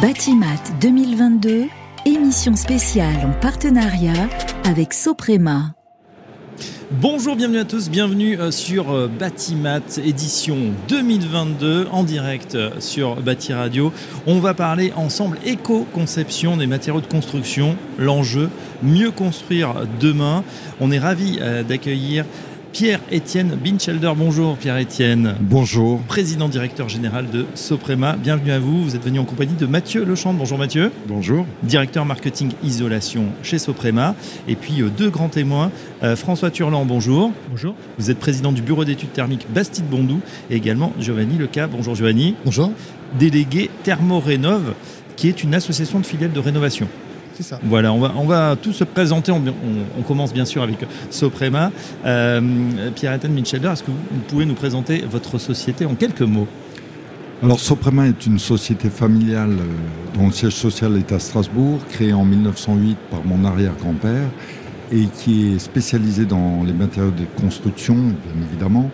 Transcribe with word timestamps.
Batimat 0.00 0.62
2022, 0.80 1.66
émission 2.06 2.54
spéciale 2.54 3.26
en 3.26 3.32
partenariat 3.40 4.28
avec 4.64 4.94
Soprema. 4.94 5.74
Bonjour, 6.90 7.36
bienvenue 7.36 7.58
à 7.58 7.64
tous, 7.64 7.90
bienvenue 7.90 8.38
euh, 8.38 8.50
sur 8.50 8.92
euh, 8.92 9.08
Batimat 9.08 9.98
édition 10.02 10.56
2022 10.88 11.88
en 11.90 12.02
direct 12.02 12.54
euh, 12.54 12.70
sur 12.80 13.16
Bati 13.16 13.52
Radio. 13.52 13.92
On 14.26 14.38
va 14.38 14.54
parler 14.54 14.92
ensemble 14.96 15.38
éco-conception 15.44 16.56
des 16.56 16.66
matériaux 16.66 17.00
de 17.00 17.06
construction, 17.06 17.76
l'enjeu, 17.98 18.50
mieux 18.82 19.10
construire 19.10 19.86
demain. 20.00 20.44
On 20.80 20.90
est 20.90 20.98
ravi 20.98 21.40
d'accueillir 21.68 22.24
Pierre-Étienne 22.72 23.56
Binchelder. 23.62 24.12
Bonjour 24.16 24.56
Pierre-Étienne. 24.56 25.34
Bonjour. 25.40 26.00
Président 26.02 26.48
directeur 26.48 26.88
général 26.88 27.30
de 27.30 27.46
Soprema. 27.54 28.16
Bienvenue 28.16 28.52
à 28.52 28.58
vous. 28.58 28.84
Vous 28.84 28.96
êtes 28.96 29.04
venu 29.04 29.18
en 29.18 29.24
compagnie 29.24 29.54
de 29.54 29.66
Mathieu 29.66 30.04
Lechamp. 30.04 30.34
Bonjour 30.34 30.58
Mathieu. 30.58 30.92
Bonjour. 31.06 31.46
Directeur 31.62 32.04
marketing 32.04 32.52
isolation 32.62 33.26
chez 33.42 33.58
Soprema. 33.58 34.14
Et 34.46 34.54
puis 34.54 34.82
euh, 34.82 34.88
deux 34.88 35.10
grands 35.10 35.28
témoins. 35.28 35.70
Euh, 36.02 36.16
François 36.16 36.50
Turland, 36.50 36.84
bonjour. 36.86 37.32
Bonjour. 37.50 37.74
Vous 37.98 38.10
êtes 38.10 38.18
président 38.18 38.52
du 38.52 38.62
bureau 38.62 38.84
d'études 38.84 39.12
thermiques 39.12 39.46
Bastide-Bondou 39.50 40.20
et 40.50 40.56
également 40.56 40.92
Giovanni 40.98 41.38
Leca. 41.38 41.66
Bonjour 41.66 41.94
Giovanni. 41.94 42.34
Bonjour. 42.44 42.72
Délégué 43.18 43.70
Thermorénove 43.82 44.74
qui 45.18 45.28
est 45.28 45.42
une 45.42 45.54
association 45.54 45.98
de 45.98 46.06
filiales 46.06 46.32
de 46.32 46.38
rénovation. 46.38 46.86
Voilà, 47.62 47.92
on 47.92 47.98
va, 47.98 48.12
on 48.16 48.24
va 48.24 48.56
tout 48.60 48.72
se 48.72 48.84
présenter. 48.84 49.32
On, 49.32 50.02
commence 50.02 50.32
bien 50.32 50.44
sûr 50.44 50.62
avec 50.62 50.78
Soprema. 51.10 51.70
Euh, 52.04 52.40
Pierre-Étienne 52.94 53.32
Michelder, 53.32 53.68
est-ce 53.72 53.82
que 53.82 53.90
vous 53.90 54.20
pouvez 54.26 54.46
nous 54.46 54.54
présenter 54.54 55.04
votre 55.08 55.38
société 55.38 55.84
en 55.84 55.94
quelques 55.94 56.22
mots? 56.22 56.48
Alors 57.42 57.60
Soprema 57.60 58.08
est 58.08 58.26
une 58.26 58.38
société 58.38 58.90
familiale 58.90 59.52
euh, 59.52 60.18
dont 60.18 60.26
le 60.26 60.32
siège 60.32 60.54
social 60.54 60.96
est 60.96 61.12
à 61.12 61.20
Strasbourg, 61.20 61.78
créée 61.88 62.12
en 62.12 62.24
1908 62.24 62.96
par 63.10 63.24
mon 63.24 63.44
arrière-grand-père 63.44 64.28
et 64.90 65.04
qui 65.04 65.54
est 65.54 65.58
spécialisée 65.58 66.24
dans 66.24 66.64
les 66.64 66.72
matériaux 66.72 67.12
de 67.12 67.24
construction, 67.40 67.94
bien 67.94 68.48
évidemment. 68.50 68.90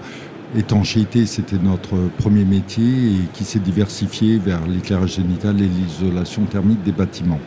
Étanchéité, 0.56 1.26
c'était 1.26 1.58
notre 1.58 1.96
premier 2.18 2.44
métier 2.44 2.84
et 2.84 3.28
qui 3.32 3.44
s'est 3.44 3.58
diversifié 3.58 4.38
vers 4.38 4.66
l'éclairage 4.66 5.14
génital 5.16 5.60
et 5.60 5.66
l'isolation 5.66 6.42
thermique 6.44 6.82
des 6.84 6.92
bâtiments. 6.92 7.40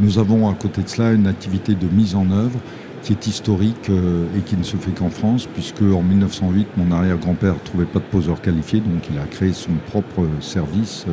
Nous 0.00 0.18
avons 0.18 0.48
à 0.48 0.54
côté 0.54 0.82
de 0.82 0.88
cela 0.88 1.12
une 1.12 1.26
activité 1.26 1.74
de 1.74 1.86
mise 1.86 2.14
en 2.14 2.30
œuvre 2.30 2.58
qui 3.02 3.12
est 3.12 3.26
historique 3.26 3.90
euh, 3.90 4.26
et 4.36 4.40
qui 4.40 4.56
ne 4.56 4.62
se 4.62 4.76
fait 4.76 4.90
qu'en 4.90 5.10
France, 5.10 5.46
puisque 5.52 5.82
en 5.82 6.02
1908, 6.02 6.68
mon 6.78 6.90
arrière-grand-père 6.90 7.54
ne 7.54 7.58
trouvait 7.58 7.84
pas 7.84 7.98
de 7.98 8.04
poseur 8.04 8.40
qualifié, 8.40 8.80
donc 8.80 9.02
il 9.12 9.18
a 9.18 9.26
créé 9.26 9.52
son 9.52 9.72
propre 9.86 10.26
service 10.40 11.04
euh, 11.06 11.12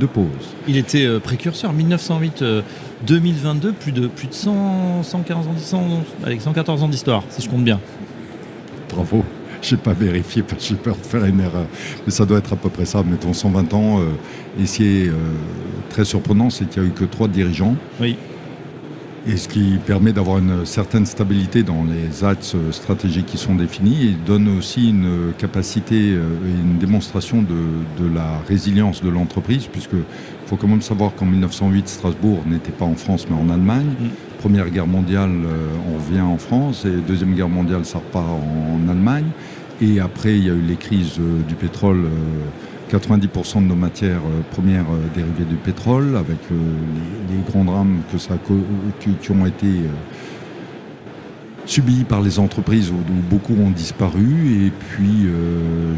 de 0.00 0.06
pose. 0.06 0.26
Il 0.66 0.76
était 0.76 1.06
euh, 1.06 1.20
précurseur, 1.20 1.72
1908-2022, 1.72 3.72
plus 3.72 3.92
de, 3.92 4.08
plus 4.08 4.26
de 4.26 4.34
100, 4.34 5.04
115 5.04 5.74
ans, 5.74 6.02
avec 6.24 6.40
114 6.40 6.82
ans 6.82 6.88
d'histoire, 6.88 7.22
si 7.30 7.42
je 7.42 7.48
compte 7.48 7.64
bien. 7.64 7.78
Bravo 8.88 9.24
je 9.62 9.74
n'ai 9.74 9.80
pas 9.80 9.92
vérifié 9.92 10.42
parce 10.42 10.62
que 10.62 10.68
j'ai 10.68 10.74
peur 10.76 10.96
de 10.96 11.06
faire 11.06 11.24
une 11.24 11.40
erreur. 11.40 11.66
Mais 12.06 12.12
ça 12.12 12.24
doit 12.24 12.38
être 12.38 12.52
à 12.52 12.56
peu 12.56 12.68
près 12.68 12.84
ça. 12.84 13.02
Mettons 13.02 13.32
120 13.32 13.74
ans. 13.74 14.00
et 14.60 14.66
ce 14.66 14.76
qui 14.76 14.86
est 14.86 15.10
très 15.90 16.04
surprenant, 16.04 16.50
c'est 16.50 16.68
qu'il 16.68 16.82
n'y 16.82 16.88
a 16.88 16.90
eu 16.90 16.94
que 16.94 17.04
trois 17.04 17.28
dirigeants. 17.28 17.76
Oui. 18.00 18.16
Et 19.26 19.36
ce 19.36 19.48
qui 19.48 19.76
permet 19.86 20.12
d'avoir 20.12 20.38
une 20.38 20.64
certaine 20.64 21.04
stabilité 21.04 21.62
dans 21.62 21.84
les 21.84 22.24
axes 22.24 22.56
stratégiques 22.70 23.26
qui 23.26 23.36
sont 23.36 23.54
définis 23.54 24.06
et 24.06 24.16
donne 24.26 24.48
aussi 24.56 24.88
une 24.88 25.32
capacité 25.36 26.12
et 26.12 26.14
une 26.14 26.78
démonstration 26.78 27.42
de, 27.42 28.14
la 28.14 28.38
résilience 28.48 29.02
de 29.02 29.10
l'entreprise, 29.10 29.66
puisque 29.66 29.96
faut 30.46 30.56
quand 30.56 30.68
même 30.68 30.80
savoir 30.80 31.14
qu'en 31.14 31.26
1908, 31.26 31.88
Strasbourg 31.88 32.42
n'était 32.46 32.72
pas 32.72 32.86
en 32.86 32.94
France 32.94 33.26
mais 33.28 33.36
en 33.36 33.50
Allemagne. 33.50 33.94
Mm. 34.00 34.29
Première 34.40 34.70
guerre 34.70 34.86
mondiale, 34.86 35.30
on 35.90 35.98
revient 35.98 36.22
en 36.22 36.38
France, 36.38 36.86
et 36.86 36.90
Deuxième 37.06 37.34
guerre 37.34 37.48
mondiale, 37.48 37.84
ça 37.84 37.98
repart 37.98 38.26
en, 38.26 38.88
Allemagne. 38.90 39.26
Et 39.82 40.00
après, 40.00 40.36
il 40.36 40.44
y 40.46 40.50
a 40.50 40.54
eu 40.54 40.62
les 40.62 40.76
crises 40.76 41.20
du 41.46 41.54
pétrole. 41.54 42.08
90% 42.90 43.62
de 43.62 43.68
nos 43.68 43.76
matières 43.76 44.18
euh, 44.18 44.42
premières 44.50 44.86
euh, 44.90 45.14
dérivées 45.14 45.44
du 45.44 45.54
pétrole, 45.54 46.16
avec 46.16 46.38
euh, 46.50 46.56
les, 47.28 47.50
grands 47.50 47.64
drames 47.64 48.00
que 48.10 48.18
ça, 48.18 48.34
qui, 49.00 49.30
ont 49.30 49.46
été 49.46 49.66
subis 51.66 52.04
par 52.04 52.20
les 52.20 52.38
entreprises 52.38 52.90
où, 52.90 52.96
beaucoup 53.30 53.54
ont 53.54 53.70
disparu. 53.70 54.66
Et 54.66 54.70
puis, 54.70 55.28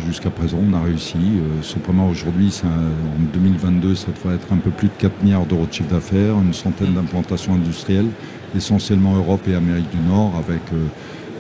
jusqu'à 0.06 0.30
présent, 0.30 0.58
on 0.62 0.74
a 0.74 0.80
réussi. 0.80 1.18
Cependant, 1.62 2.08
aujourd'hui, 2.08 2.60
en 2.64 3.22
2022, 3.32 3.94
ça 3.94 4.08
devrait 4.14 4.36
être 4.36 4.52
un 4.52 4.58
peu 4.58 4.70
plus 4.70 4.88
de 4.88 4.94
4 4.98 5.22
milliards 5.22 5.46
d'euros 5.46 5.66
de 5.66 5.72
chiffre 5.72 5.90
d'affaires, 5.90 6.34
une 6.34 6.52
centaine 6.52 6.94
d'implantations 6.94 7.54
industrielles, 7.54 8.08
essentiellement 8.56 9.16
Europe 9.16 9.46
et 9.48 9.54
Amérique 9.54 9.90
du 9.90 10.08
Nord, 10.08 10.32
avec 10.36 10.60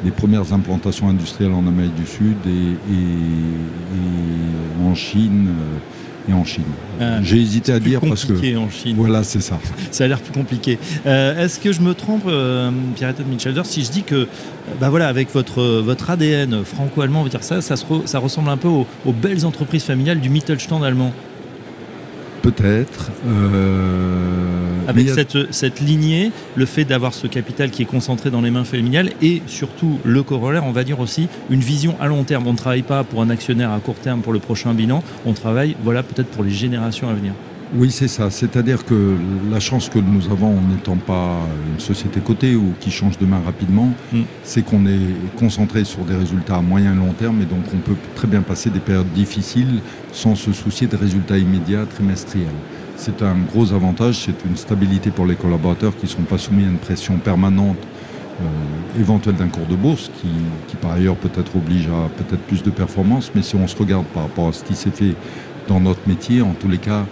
les 0.04 0.10
premières 0.10 0.52
implantations 0.52 1.08
industrielles 1.08 1.52
en 1.52 1.66
Amérique 1.66 1.94
du 1.94 2.06
Sud 2.06 2.36
et, 2.46 2.76
en 4.84 4.94
Chine. 4.94 5.48
Euh, 5.48 6.30
et 6.30 6.32
en 6.32 6.44
Chine. 6.44 6.62
Ah, 7.00 7.20
J'ai 7.22 7.38
hésité 7.40 7.72
à 7.72 7.80
dire 7.80 8.00
parce 8.00 8.24
que 8.24 8.56
en 8.56 8.70
Chine. 8.70 8.94
Voilà, 8.96 9.24
c'est 9.24 9.40
ça. 9.40 9.58
ça 9.90 10.04
a 10.04 10.08
l'air 10.08 10.20
plus 10.20 10.32
compliqué. 10.32 10.78
Euh, 11.04 11.44
est-ce 11.44 11.58
que 11.58 11.72
je 11.72 11.80
me 11.80 11.94
trompe, 11.94 12.24
euh, 12.28 12.70
Pierre-Étienne 12.94 13.26
Mitchelder, 13.28 13.62
si 13.64 13.82
je 13.82 13.90
dis 13.90 14.02
que, 14.04 14.28
bah 14.80 14.88
voilà, 14.88 15.08
avec 15.08 15.32
votre 15.32 15.80
votre 15.80 16.10
ADN 16.10 16.64
franco-allemand, 16.64 17.22
on 17.22 17.24
va 17.24 17.28
dire 17.28 17.42
ça, 17.42 17.60
ça, 17.60 17.74
ça 18.04 18.18
ressemble 18.20 18.50
un 18.50 18.56
peu 18.56 18.68
aux, 18.68 18.86
aux 19.04 19.12
belles 19.12 19.44
entreprises 19.44 19.82
familiales 19.82 20.20
du 20.20 20.30
Mittelstand 20.30 20.84
allemand? 20.84 21.12
Peut-être. 22.42 23.10
Euh, 23.26 24.71
Avec 24.88 25.08
cette, 25.08 25.80
lignée, 25.80 26.32
le 26.56 26.66
fait 26.66 26.84
d'avoir 26.84 27.14
ce 27.14 27.26
capital 27.26 27.70
qui 27.70 27.82
est 27.82 27.86
concentré 27.86 28.30
dans 28.30 28.40
les 28.40 28.50
mains 28.50 28.64
familiales 28.64 29.10
et 29.22 29.42
surtout 29.46 29.98
le 30.04 30.22
corollaire, 30.22 30.64
on 30.64 30.72
va 30.72 30.84
dire 30.84 31.00
aussi 31.00 31.28
une 31.50 31.60
vision 31.60 31.96
à 32.00 32.06
long 32.06 32.24
terme. 32.24 32.46
On 32.46 32.52
ne 32.52 32.58
travaille 32.58 32.82
pas 32.82 33.04
pour 33.04 33.22
un 33.22 33.30
actionnaire 33.30 33.72
à 33.72 33.80
court 33.80 33.96
terme 33.96 34.20
pour 34.20 34.32
le 34.32 34.38
prochain 34.38 34.74
bilan, 34.74 35.02
on 35.26 35.32
travaille 35.32 35.76
voilà, 35.82 36.02
peut-être 36.02 36.28
pour 36.28 36.44
les 36.44 36.50
générations 36.50 37.08
à 37.08 37.14
venir. 37.14 37.32
Oui, 37.74 37.90
c'est 37.90 38.08
ça. 38.08 38.28
C'est-à-dire 38.30 38.84
que 38.84 39.16
la 39.50 39.58
chance 39.58 39.88
que 39.88 39.98
nous 39.98 40.30
avons 40.30 40.58
en 40.58 40.60
n'étant 40.60 40.96
pas 40.96 41.38
une 41.72 41.80
société 41.80 42.20
cotée 42.20 42.54
ou 42.54 42.74
qui 42.80 42.90
change 42.90 43.16
de 43.16 43.24
main 43.24 43.40
rapidement, 43.44 43.94
mm. 44.12 44.22
c'est 44.44 44.62
qu'on 44.62 44.84
est 44.86 45.38
concentré 45.38 45.84
sur 45.84 46.04
des 46.04 46.14
résultats 46.14 46.56
à 46.56 46.60
moyen 46.60 46.92
et 46.92 46.96
long 46.96 47.14
terme 47.14 47.40
et 47.40 47.46
donc 47.46 47.64
on 47.74 47.78
peut 47.78 47.96
très 48.14 48.28
bien 48.28 48.42
passer 48.42 48.68
des 48.68 48.78
périodes 48.78 49.10
difficiles 49.14 49.80
sans 50.12 50.34
se 50.34 50.52
soucier 50.52 50.86
de 50.86 50.96
résultats 50.96 51.38
immédiats 51.38 51.86
trimestriels. 51.86 52.48
C'est 53.04 53.20
un 53.22 53.34
gros 53.34 53.72
avantage, 53.72 54.26
c'est 54.26 54.44
une 54.48 54.56
stabilité 54.56 55.10
pour 55.10 55.26
les 55.26 55.34
collaborateurs 55.34 55.96
qui 55.96 56.04
ne 56.04 56.10
sont 56.10 56.22
pas 56.22 56.38
soumis 56.38 56.62
à 56.62 56.68
une 56.68 56.78
pression 56.78 57.16
permanente 57.16 57.76
euh, 58.40 59.00
éventuelle 59.00 59.34
d'un 59.34 59.48
cours 59.48 59.66
de 59.66 59.74
bourse 59.74 60.08
qui, 60.20 60.76
par 60.76 60.92
ailleurs 60.92 61.16
peut-être 61.16 61.56
oblige 61.56 61.88
à 61.88 62.08
peut-être 62.16 62.42
plus 62.42 62.62
de 62.62 62.70
performance, 62.70 63.32
mais 63.34 63.42
si 63.42 63.56
on 63.56 63.66
se 63.66 63.76
regarde 63.76 64.04
par 64.14 64.22
rapport 64.22 64.46
à 64.46 64.52
ce 64.52 64.62
qui 64.62 64.76
s'est 64.76 64.92
fait 64.92 65.16
dans 65.66 65.80
notre 65.80 66.06
métier, 66.06 66.42
en 66.42 66.52
tous 66.52 66.68
les 66.68 66.78
cas, 66.78 67.04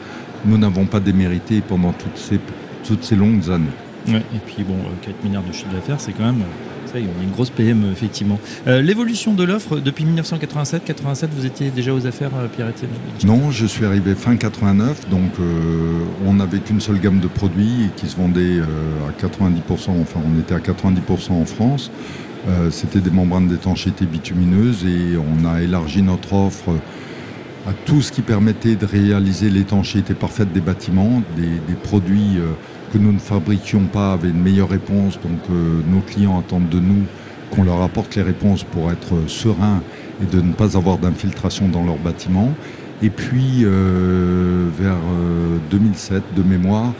nous 0.45 0.59
n'avons 0.59 0.87
pas 0.87 1.01
démérité 1.01 1.61
pendant 1.61 1.91
toutes 1.91 2.19
ces, 2.19 2.39
toutes 2.87 3.03
ces 3.03 3.17
longues 3.17 3.51
années. 3.51 3.75
et 4.07 4.39
puis 4.47 4.63
bon, 4.63 4.77
4 5.03 5.09
euh, 5.09 5.27
milliards 5.27 5.43
de 5.43 5.53
chiffre 5.53 5.73
d'affaires, 5.73 5.99
c'est 5.99 6.13
quand 6.13 6.27
même 6.27 6.45
ça, 6.93 6.99
a 6.99 7.01
une 7.01 7.31
grosse 7.31 7.51
PM, 7.51 7.85
effectivement. 7.93 8.39
Euh, 8.67 8.83
l'évolution 8.83 9.35
de 9.35 9.45
l'offre, 9.45 9.79
depuis 9.79 10.05
1987, 10.05 10.85
87, 10.85 11.31
vous 11.35 11.47
étiez 11.47 11.71
déjà 11.71 11.95
aux 11.95 12.07
affaires, 12.07 12.31
euh, 12.37 12.49
Pierre-Étienne 12.49 12.91
Non, 13.25 13.51
je 13.51 13.67
suis 13.67 13.85
arrivé 13.85 14.15
fin 14.15 14.37
89, 14.37 15.09
donc 15.09 15.31
on 16.27 16.35
n'avait 16.35 16.59
qu'une 16.59 16.81
seule 16.81 17.01
gamme 17.01 17.21
de 17.21 17.29
produits 17.29 17.91
qui 17.97 18.07
se 18.07 18.17
vendait 18.17 18.61
à 18.61 19.27
90%, 19.27 19.91
enfin 20.01 20.21
on 20.25 20.39
était 20.41 20.55
à 20.55 20.59
90% 20.59 21.33
en 21.33 21.45
France. 21.45 21.91
C'était 22.71 23.01
des 23.01 23.11
membranes 23.11 23.49
d'étanchéité 23.49 24.07
bitumineuses 24.07 24.85
et 24.85 25.17
on 25.17 25.47
a 25.47 25.63
élargi 25.63 26.03
notre 26.03 26.33
offre 26.33 26.75
à 27.67 27.73
tout 27.85 28.03
ce 28.03 28.13
qui 28.13 28.23
permettait 28.23 28.77
de 28.77 28.87
réaliser 28.87 29.51
l'étanchéité 29.51 30.15
parfaite 30.15 30.53
des 30.53 30.61
bâtiments, 30.61 31.23
des, 31.37 31.75
produits 31.75 32.39
euh, 32.39 32.53
que 32.93 32.99
nous 32.99 33.13
ne 33.13 33.19
fabriquions 33.19 33.85
pas 33.85 34.15
avaient 34.15 34.31
une 34.31 34.43
meilleure 34.43 34.69
réponse, 34.69 35.15
donc 35.21 35.39
euh, 35.51 35.81
nos 35.89 36.01
clients 36.01 36.39
attendent 36.39 36.69
de 36.69 36.81
nous 36.81 37.05
qu'on 37.51 37.65
leur 37.65 37.83
apporte 37.83 38.15
les 38.17 38.23
réponses 38.23 38.63
pour 38.65 38.91
être 38.91 39.29
sereins 39.29 39.83
et 40.23 40.27
de 40.27 40.41
ne 40.41 40.53
pas 40.53 40.77
avoir 40.77 40.99
d'infiltration 40.99 41.69
dans 41.69 41.85
leurs 41.85 41.99
bâtiments. 41.99 42.53
Et 43.03 43.11
puis, 43.11 43.63
euh, 43.65 44.69
vers 44.79 44.99
2007, 45.71 46.23
de 46.37 46.43
mémoire, 46.43 46.93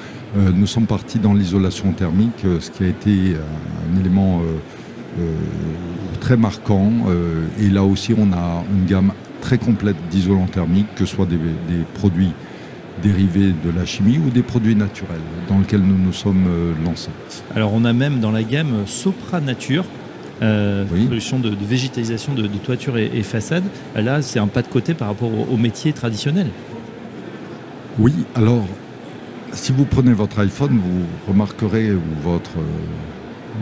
nous 0.55 0.67
sommes 0.67 0.87
partis 0.87 1.19
dans 1.19 1.35
l'isolation 1.35 1.93
thermique, 1.93 2.45
ce 2.61 2.71
qui 2.71 2.85
a 2.85 2.87
été 2.87 3.37
un 3.93 4.01
élément 4.01 4.41
très 6.21 6.37
marquant. 6.37 6.91
et 7.61 7.69
là 7.69 7.83
aussi, 7.85 8.15
on 8.17 8.33
a 8.33 8.65
une 8.73 8.87
gamme 8.87 9.13
très 9.41 9.59
complète 9.59 9.97
d'isolant 10.11 10.47
thermique, 10.47 10.87
que 10.95 11.05
ce 11.05 11.17
soit 11.17 11.27
des, 11.27 11.39
produits 11.95 12.33
dérivés 13.03 13.53
de 13.65 13.71
la 13.75 13.87
chimie 13.87 14.19
ou 14.19 14.31
des 14.31 14.43
produits 14.43 14.77
naturels 14.77 15.21
dans 15.49 15.59
lesquels 15.59 15.83
nous 15.83 15.97
nous 15.97 16.13
sommes 16.13 16.47
euh, 16.49 16.73
lancés. 16.85 17.11
Alors 17.55 17.73
on 17.75 17.85
a 17.85 17.93
même 17.93 18.21
dans 18.21 18.31
la 18.31 18.43
gamme 18.43 18.87
Sopra 18.87 19.41
Nature, 19.41 19.85
euh, 20.43 20.85
solution 20.89 21.39
de, 21.39 21.51
végétalisation 21.51 22.35
de, 22.35 22.47
toiture 22.47 22.97
et, 22.97 23.23
façade. 23.23 23.65
Là, 23.95 24.23
c'est 24.23 24.39
un 24.39 24.47
pas 24.47 24.63
de 24.63 24.69
côté 24.69 24.95
par 24.95 25.09
rapport 25.09 25.31
au, 25.51 25.57
métier 25.57 25.93
traditionnel. 25.93 26.49
Oui, 27.99 28.15
alors 28.35 28.65
si 29.53 29.73
vous 29.73 29.85
prenez 29.85 30.13
votre 30.13 30.39
iPhone, 30.39 30.79
vous 30.79 31.33
remarquerez, 31.33 31.93
ou 31.93 32.01
votre, 32.23 32.53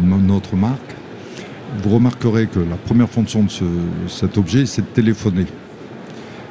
notre 0.02 0.54
marque, 0.54 0.94
vous 1.82 1.90
remarquerez 1.90 2.46
que 2.46 2.60
la 2.60 2.76
première 2.76 3.08
fonction 3.08 3.42
de 3.42 3.50
cet 4.08 4.38
objet, 4.38 4.66
c'est 4.66 4.82
de 4.82 4.86
téléphoner. 4.86 5.46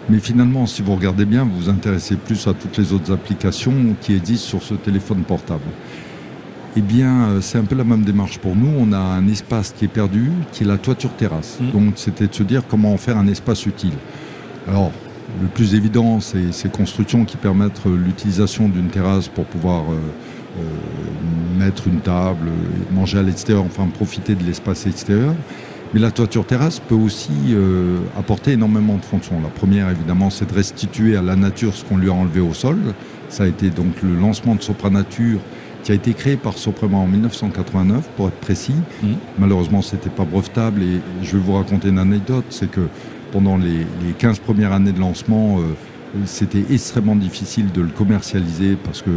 Mais 0.10 0.20
finalement, 0.20 0.66
si 0.66 0.82
vous 0.82 0.96
regardez 0.96 1.26
bien, 1.26 1.44
vous 1.44 1.64
vous 1.64 1.70
intéressez 1.70 2.16
plus 2.16 2.48
à 2.48 2.54
toutes 2.54 2.78
les 2.78 2.94
autres 2.94 3.12
applications 3.12 3.74
qui 4.00 4.16
existent 4.16 4.48
sur 4.48 4.64
ce 4.64 4.74
téléphone 4.74 5.24
portable. 5.24 5.66
Eh 6.78 6.82
bien, 6.82 7.30
euh, 7.30 7.42
c'est 7.42 7.58
un 7.58 7.64
peu 7.64 7.76
la 7.76 7.84
même 7.84 8.04
démarche 8.04 8.38
pour 8.38 8.56
nous. 8.56 8.72
On 8.78 8.94
a 8.94 9.00
un 9.00 9.28
espace 9.28 9.74
qui 9.78 9.86
est 9.86 9.90
perdu, 9.90 10.32
qui 10.52 10.64
est 10.64 10.68
la 10.68 10.78
toiture 10.78 11.12
terrasse. 11.16 11.58
Mmh. 11.60 11.72
Donc, 11.72 11.94
c'était 11.96 12.28
de 12.28 12.34
se 12.34 12.44
dire 12.44 12.64
comment 12.70 12.94
en 12.94 12.98
faire 12.98 13.18
un 13.18 13.28
espace 13.28 13.66
utile. 13.66 13.96
Alors, 14.68 14.92
le 15.42 15.48
plus 15.48 15.76
évident, 15.76 16.20
c'est 16.20 16.54
ces 16.54 16.70
constructions 16.70 17.26
qui 17.26 17.36
permettent 17.38 17.82
l'utilisation 17.86 18.70
d'une 18.70 18.88
terrasse 18.88 19.28
pour 19.28 19.46
pouvoir 19.46 19.84
euh, 19.92 19.96
euh, 20.60 21.60
mettre 21.60 21.88
une 21.88 22.00
table, 22.00 22.50
manger 22.92 23.20
à 23.20 23.24
l'extérieur, 23.24 23.66
enfin 23.66 23.88
profiter 23.88 24.36
de 24.36 24.44
l'espace 24.44 24.86
extérieur. 24.88 25.36
Mais 25.94 26.00
la 26.00 26.12
toiture 26.12 26.46
terrasse 26.46 26.80
peut 26.80 26.96
aussi 26.96 27.32
euh, 27.52 28.00
apporter 28.18 28.52
énormément 28.52 28.98
de 28.98 29.06
fonctions. 29.06 29.40
La 29.42 29.50
première, 29.50 29.90
évidemment, 29.90 30.30
c'est 30.30 30.50
de 30.50 30.54
restituer 30.54 31.16
à 31.16 31.22
la 31.22 31.36
nature 31.36 31.74
ce 31.74 31.86
qu'on 31.86 31.98
lui 31.98 32.10
a 32.10 32.14
enlevé 32.14 32.42
au 32.42 32.54
sol. 32.54 32.78
Ça 33.30 33.44
a 33.44 33.48
été 33.48 33.70
donc 33.70 34.02
le 34.04 34.16
lancement 34.16 34.56
de 34.56 34.62
Sopranature 34.62 35.40
qui 35.84 35.92
a 35.94 35.96
été 35.96 36.14
créé 36.14 36.36
par 36.36 36.58
Soprema 36.58 36.98
en 36.98 37.08
1989, 37.08 38.10
pour 38.18 38.28
être 38.28 38.40
précis. 38.40 38.76
Mmh. 39.02 39.08
Malheureusement, 39.40 39.82
ce 39.82 39.96
n'était 39.96 40.10
pas 40.10 40.26
brevetable 40.26 40.84
et 40.84 41.00
je 41.24 41.38
vais 41.38 41.44
vous 41.44 41.54
raconter 41.54 41.88
une 41.90 42.00
anecdote, 42.00 42.44
c'est 42.50 42.70
que 42.70 42.82
pendant 43.32 43.56
les, 43.56 43.86
15 44.18 44.40
premières 44.40 44.74
années 44.74 44.92
de 44.92 45.00
lancement, 45.00 45.60
euh, 45.60 45.62
c'était 46.26 46.66
extrêmement 46.72 47.16
difficile 47.16 47.72
de 47.72 47.82
le 47.82 47.90
commercialiser 47.90 48.76
parce 48.84 49.02
que 49.02 49.12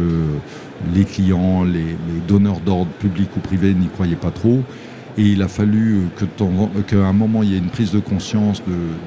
les 0.93 1.03
clients, 1.03 1.63
les, 1.63 1.73
les 1.73 2.21
donneurs 2.27 2.61
d'ordre 2.61 2.91
publics 2.99 3.35
ou 3.35 3.39
privés 3.41 3.73
n'y 3.73 3.87
croyaient 3.87 4.15
pas 4.15 4.31
trop. 4.31 4.61
Et 5.17 5.23
il 5.23 5.41
a 5.41 5.47
fallu 5.47 6.07
qu'à 6.87 7.05
un 7.05 7.13
moment, 7.13 7.43
il 7.43 7.51
y 7.51 7.55
ait 7.55 7.59
une 7.59 7.69
prise 7.69 7.91
de 7.91 7.99
conscience 7.99 8.61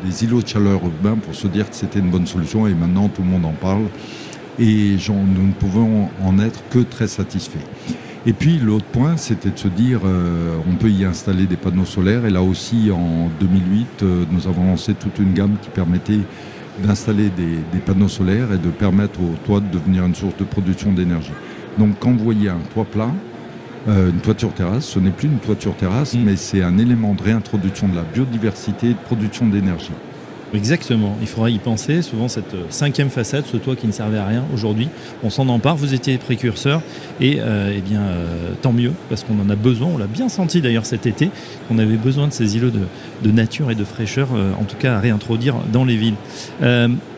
des 0.05 0.25
îlots 0.25 0.43
de 0.43 0.49
chaleur 0.49 0.81
urbains 0.85 1.17
pour 1.17 1.35
se 1.35 1.47
dire 1.47 1.69
que 1.69 1.75
c'était 1.75 1.99
une 1.99 2.11
bonne 2.11 2.27
solution. 2.27 2.67
Et 2.67 2.75
maintenant, 2.75 3.09
tout 3.09 3.23
le 3.23 3.29
monde 3.29 3.47
en 3.47 3.53
parle. 3.53 3.85
Et 4.59 4.97
nous 5.09 5.47
ne 5.47 5.53
pouvons 5.53 6.09
en 6.23 6.39
être 6.39 6.63
que 6.71 6.81
très 6.81 7.09
satisfaits. 7.09 7.65
Et 8.27 8.33
puis 8.33 8.59
l'autre 8.59 8.87
point, 8.87 9.17
c'était 9.17 9.51
de 9.51 9.59
se 9.59 9.69
dire, 9.69 10.01
euh, 10.05 10.57
on 10.71 10.77
peut 10.77 10.91
y 10.91 11.05
installer 11.05 11.47
des 11.47 11.57
panneaux 11.57 11.85
solaires. 11.85 12.25
Et 12.25 12.31
là 12.31 12.43
aussi, 12.43 12.91
en 12.91 13.29
2008, 13.41 13.87
euh, 14.03 14.25
nous 14.31 14.47
avons 14.47 14.65
lancé 14.65 14.95
toute 14.95 15.19
une 15.19 15.35
gamme 15.35 15.57
qui 15.61 15.69
permettait 15.69 16.21
d'installer 16.83 17.31
des, 17.31 17.79
panneaux 17.81 18.09
solaires 18.09 18.53
et 18.53 18.59
de 18.59 18.71
permettre 18.71 19.21
au 19.21 19.35
toit 19.45 19.61
de 19.61 19.69
devenir 19.69 20.07
une 20.07 20.15
source 20.15 20.37
de 20.37 20.45
production 20.45 20.93
d'énergie. 20.93 21.33
Donc 21.79 21.97
quand 22.01 22.13
vous 22.13 22.25
voyez 22.25 22.49
un 22.49 22.61
toit 22.73 22.85
plat, 22.85 23.11
euh, 23.89 24.11
une 24.11 24.21
toiture 24.21 24.53
terrasse, 24.53 24.87
ce 24.87 24.99
n'est 24.99 25.11
plus 25.11 25.29
une 25.29 25.39
toiture 25.39 25.77
terrasse, 25.77 26.15
mm. 26.15 26.23
mais 26.23 26.37
c'est 26.37 26.63
un 26.63 26.79
élément 26.79 27.15
de 27.15 27.23
réintroduction 27.23 27.89
de 27.89 27.97
la 27.97 28.03
biodiversité 28.03 28.89
et 28.89 28.95
de 28.95 28.99
production 28.99 29.47
d'énergie. 29.47 29.93
Exactement, 30.55 31.17
il 31.21 31.27
faudra 31.27 31.51
y 31.51 31.59
penser. 31.59 32.01
Souvent, 32.01 32.29
cette 32.29 32.55
cinquième 32.71 33.11
façade, 33.11 33.45
ce 33.45 33.57
toit 33.57 33.75
qui 33.75 33.89
ne 33.89 33.93
servait 33.93 34.19
à 34.19 34.27
rien 34.27 34.45
aujourd'hui, 34.55 34.89
on 35.25 35.31
s'en 35.31 35.49
empare. 35.49 35.75
Vous 35.75 35.95
étiez 35.95 36.17
précurseur 36.17 36.81
et 37.21 37.41
euh, 37.41 37.75
eh 37.77 37.81
bien, 37.81 38.03
euh, 38.03 38.53
tant 38.63 38.73
mieux 38.73 38.93
parce 39.09 39.25
qu'on 39.25 39.41
en 39.41 39.51
a 39.51 39.57
besoin. 39.57 39.89
On 39.93 39.99
l'a 39.99 40.07
bien 40.07 40.29
senti 40.29 40.61
d'ailleurs 40.61 40.87
cet 40.87 41.07
été 41.07 41.31
qu'on 41.67 41.79
avait 41.79 41.97
besoin 41.97 42.29
de 42.29 42.33
ces 42.33 42.57
îlots 42.57 42.71
de, 42.71 43.31
nature 43.33 43.73
et 43.73 43.75
de 43.75 43.85
fraîcheur, 43.85 44.29
en 44.33 44.63
tout 44.63 44.77
cas 44.77 44.97
à 44.97 45.01
réintroduire 45.01 45.57
dans 45.73 45.85
les 45.85 45.97
villes. 45.97 46.15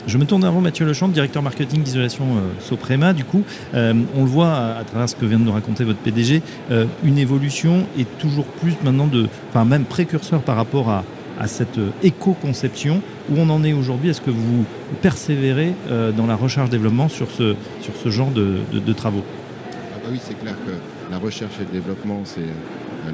Je 0.07 0.19
me 0.19 0.25
tourne 0.25 0.49
vous, 0.49 0.61
Mathieu 0.61 0.87
Lechamp, 0.87 1.09
directeur 1.09 1.43
marketing 1.43 1.83
d'isolation 1.83 2.25
euh, 2.37 2.61
Soprema. 2.61 3.13
Du 3.13 3.25
coup, 3.25 3.43
euh, 3.75 3.93
on 4.15 4.21
le 4.21 4.31
voit 4.31 4.55
à, 4.55 4.85
travers 4.85 5.09
ce 5.09 5.17
que 5.17 5.27
vient 5.27 5.41
de 5.41 5.45
nous 5.45 5.53
raconter 5.53 5.83
votre 5.83 5.99
PDG, 5.99 6.43
euh, 6.71 6.87
une 7.03 7.19
évolution 7.19 7.87
et 7.99 8.05
toujours 8.05 8.45
plus 8.45 8.75
maintenant 8.85 9.09
de, 9.09 9.27
enfin 9.49 9.65
même 9.65 9.85
précurseur 9.85 10.43
par 10.43 10.55
rapport 10.55 10.91
à, 10.91 11.05
cette 11.47 11.79
éco-conception. 12.03 13.03
Où 13.29 13.35
on 13.37 13.51
en 13.51 13.63
est 13.63 13.75
aujourd'hui? 13.75 14.09
Est-ce 14.09 14.23
que 14.23 14.31
vous 14.31 14.65
persévérez 15.03 15.75
dans 16.17 16.27
la 16.27 16.35
recherche-développement 16.35 17.11
sur 17.11 17.31
ce, 17.31 17.55
sur 17.83 17.95
ce 17.95 18.09
genre 18.09 18.31
de, 18.31 18.93
travaux? 18.95 19.23
Ah 19.71 19.99
bah 20.03 20.09
Oui, 20.11 20.19
c'est 20.23 20.39
clair 20.41 20.55
que 20.65 20.73
la 21.13 21.19
recherche 21.19 21.53
et 21.61 21.65
le 21.65 21.79
développement, 21.79 22.23
c'est 22.25 22.41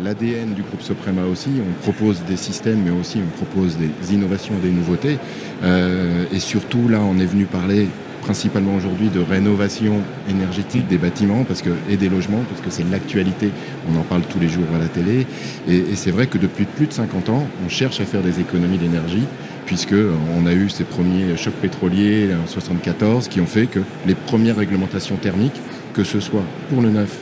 l'ADN 0.02 0.54
du 0.54 0.62
groupe 0.62 0.82
Soprema 0.82 1.24
aussi. 1.24 1.50
On 1.60 1.82
propose 1.82 2.22
des 2.28 2.36
systèmes, 2.36 2.82
mais 2.84 2.90
aussi 2.90 3.18
on 3.18 3.44
propose 3.44 3.76
des 3.76 4.14
innovations, 4.14 4.54
des 4.62 4.70
nouveautés. 4.70 5.18
Euh, 5.62 6.24
et 6.32 6.38
surtout, 6.38 6.88
là, 6.88 7.00
on 7.00 7.18
est 7.18 7.26
venu 7.26 7.44
parler 7.44 7.88
principalement 8.22 8.76
aujourd'hui 8.76 9.08
de 9.08 9.20
rénovation 9.20 9.94
énergétique 10.30 10.86
des 10.86 10.96
bâtiments 10.96 11.44
parce 11.44 11.60
que, 11.60 11.70
et 11.90 11.96
des 11.96 12.08
logements, 12.08 12.42
parce 12.48 12.60
que 12.60 12.70
c'est 12.70 12.88
l'actualité, 12.88 13.50
on 13.90 13.98
en 13.98 14.02
parle 14.02 14.22
tous 14.22 14.38
les 14.38 14.48
jours 14.48 14.64
à 14.74 14.78
la 14.78 14.86
télé. 14.86 15.26
Et, 15.68 15.96
c'est 15.96 16.12
vrai 16.12 16.28
que 16.28 16.38
depuis 16.38 16.64
plus 16.64 16.86
de 16.86 16.92
50 16.92 17.28
ans, 17.28 17.46
on 17.64 17.68
cherche 17.68 18.00
à 18.00 18.04
faire 18.04 18.22
des 18.22 18.40
économies 18.40 18.78
d'énergie, 18.78 19.24
puisqu'on 19.66 20.46
a 20.46 20.52
eu 20.52 20.70
ces 20.70 20.84
premiers 20.84 21.36
chocs 21.36 21.54
pétroliers 21.54 22.26
en 22.26 22.46
1974 22.46 23.28
qui 23.28 23.40
ont 23.40 23.46
fait 23.46 23.66
que 23.66 23.80
les 24.06 24.14
premières 24.14 24.56
réglementations 24.56 25.16
thermiques, 25.16 25.60
que 25.92 26.04
ce 26.04 26.20
soit 26.20 26.44
pour 26.70 26.80
le 26.80 26.90
neuf 26.90 27.16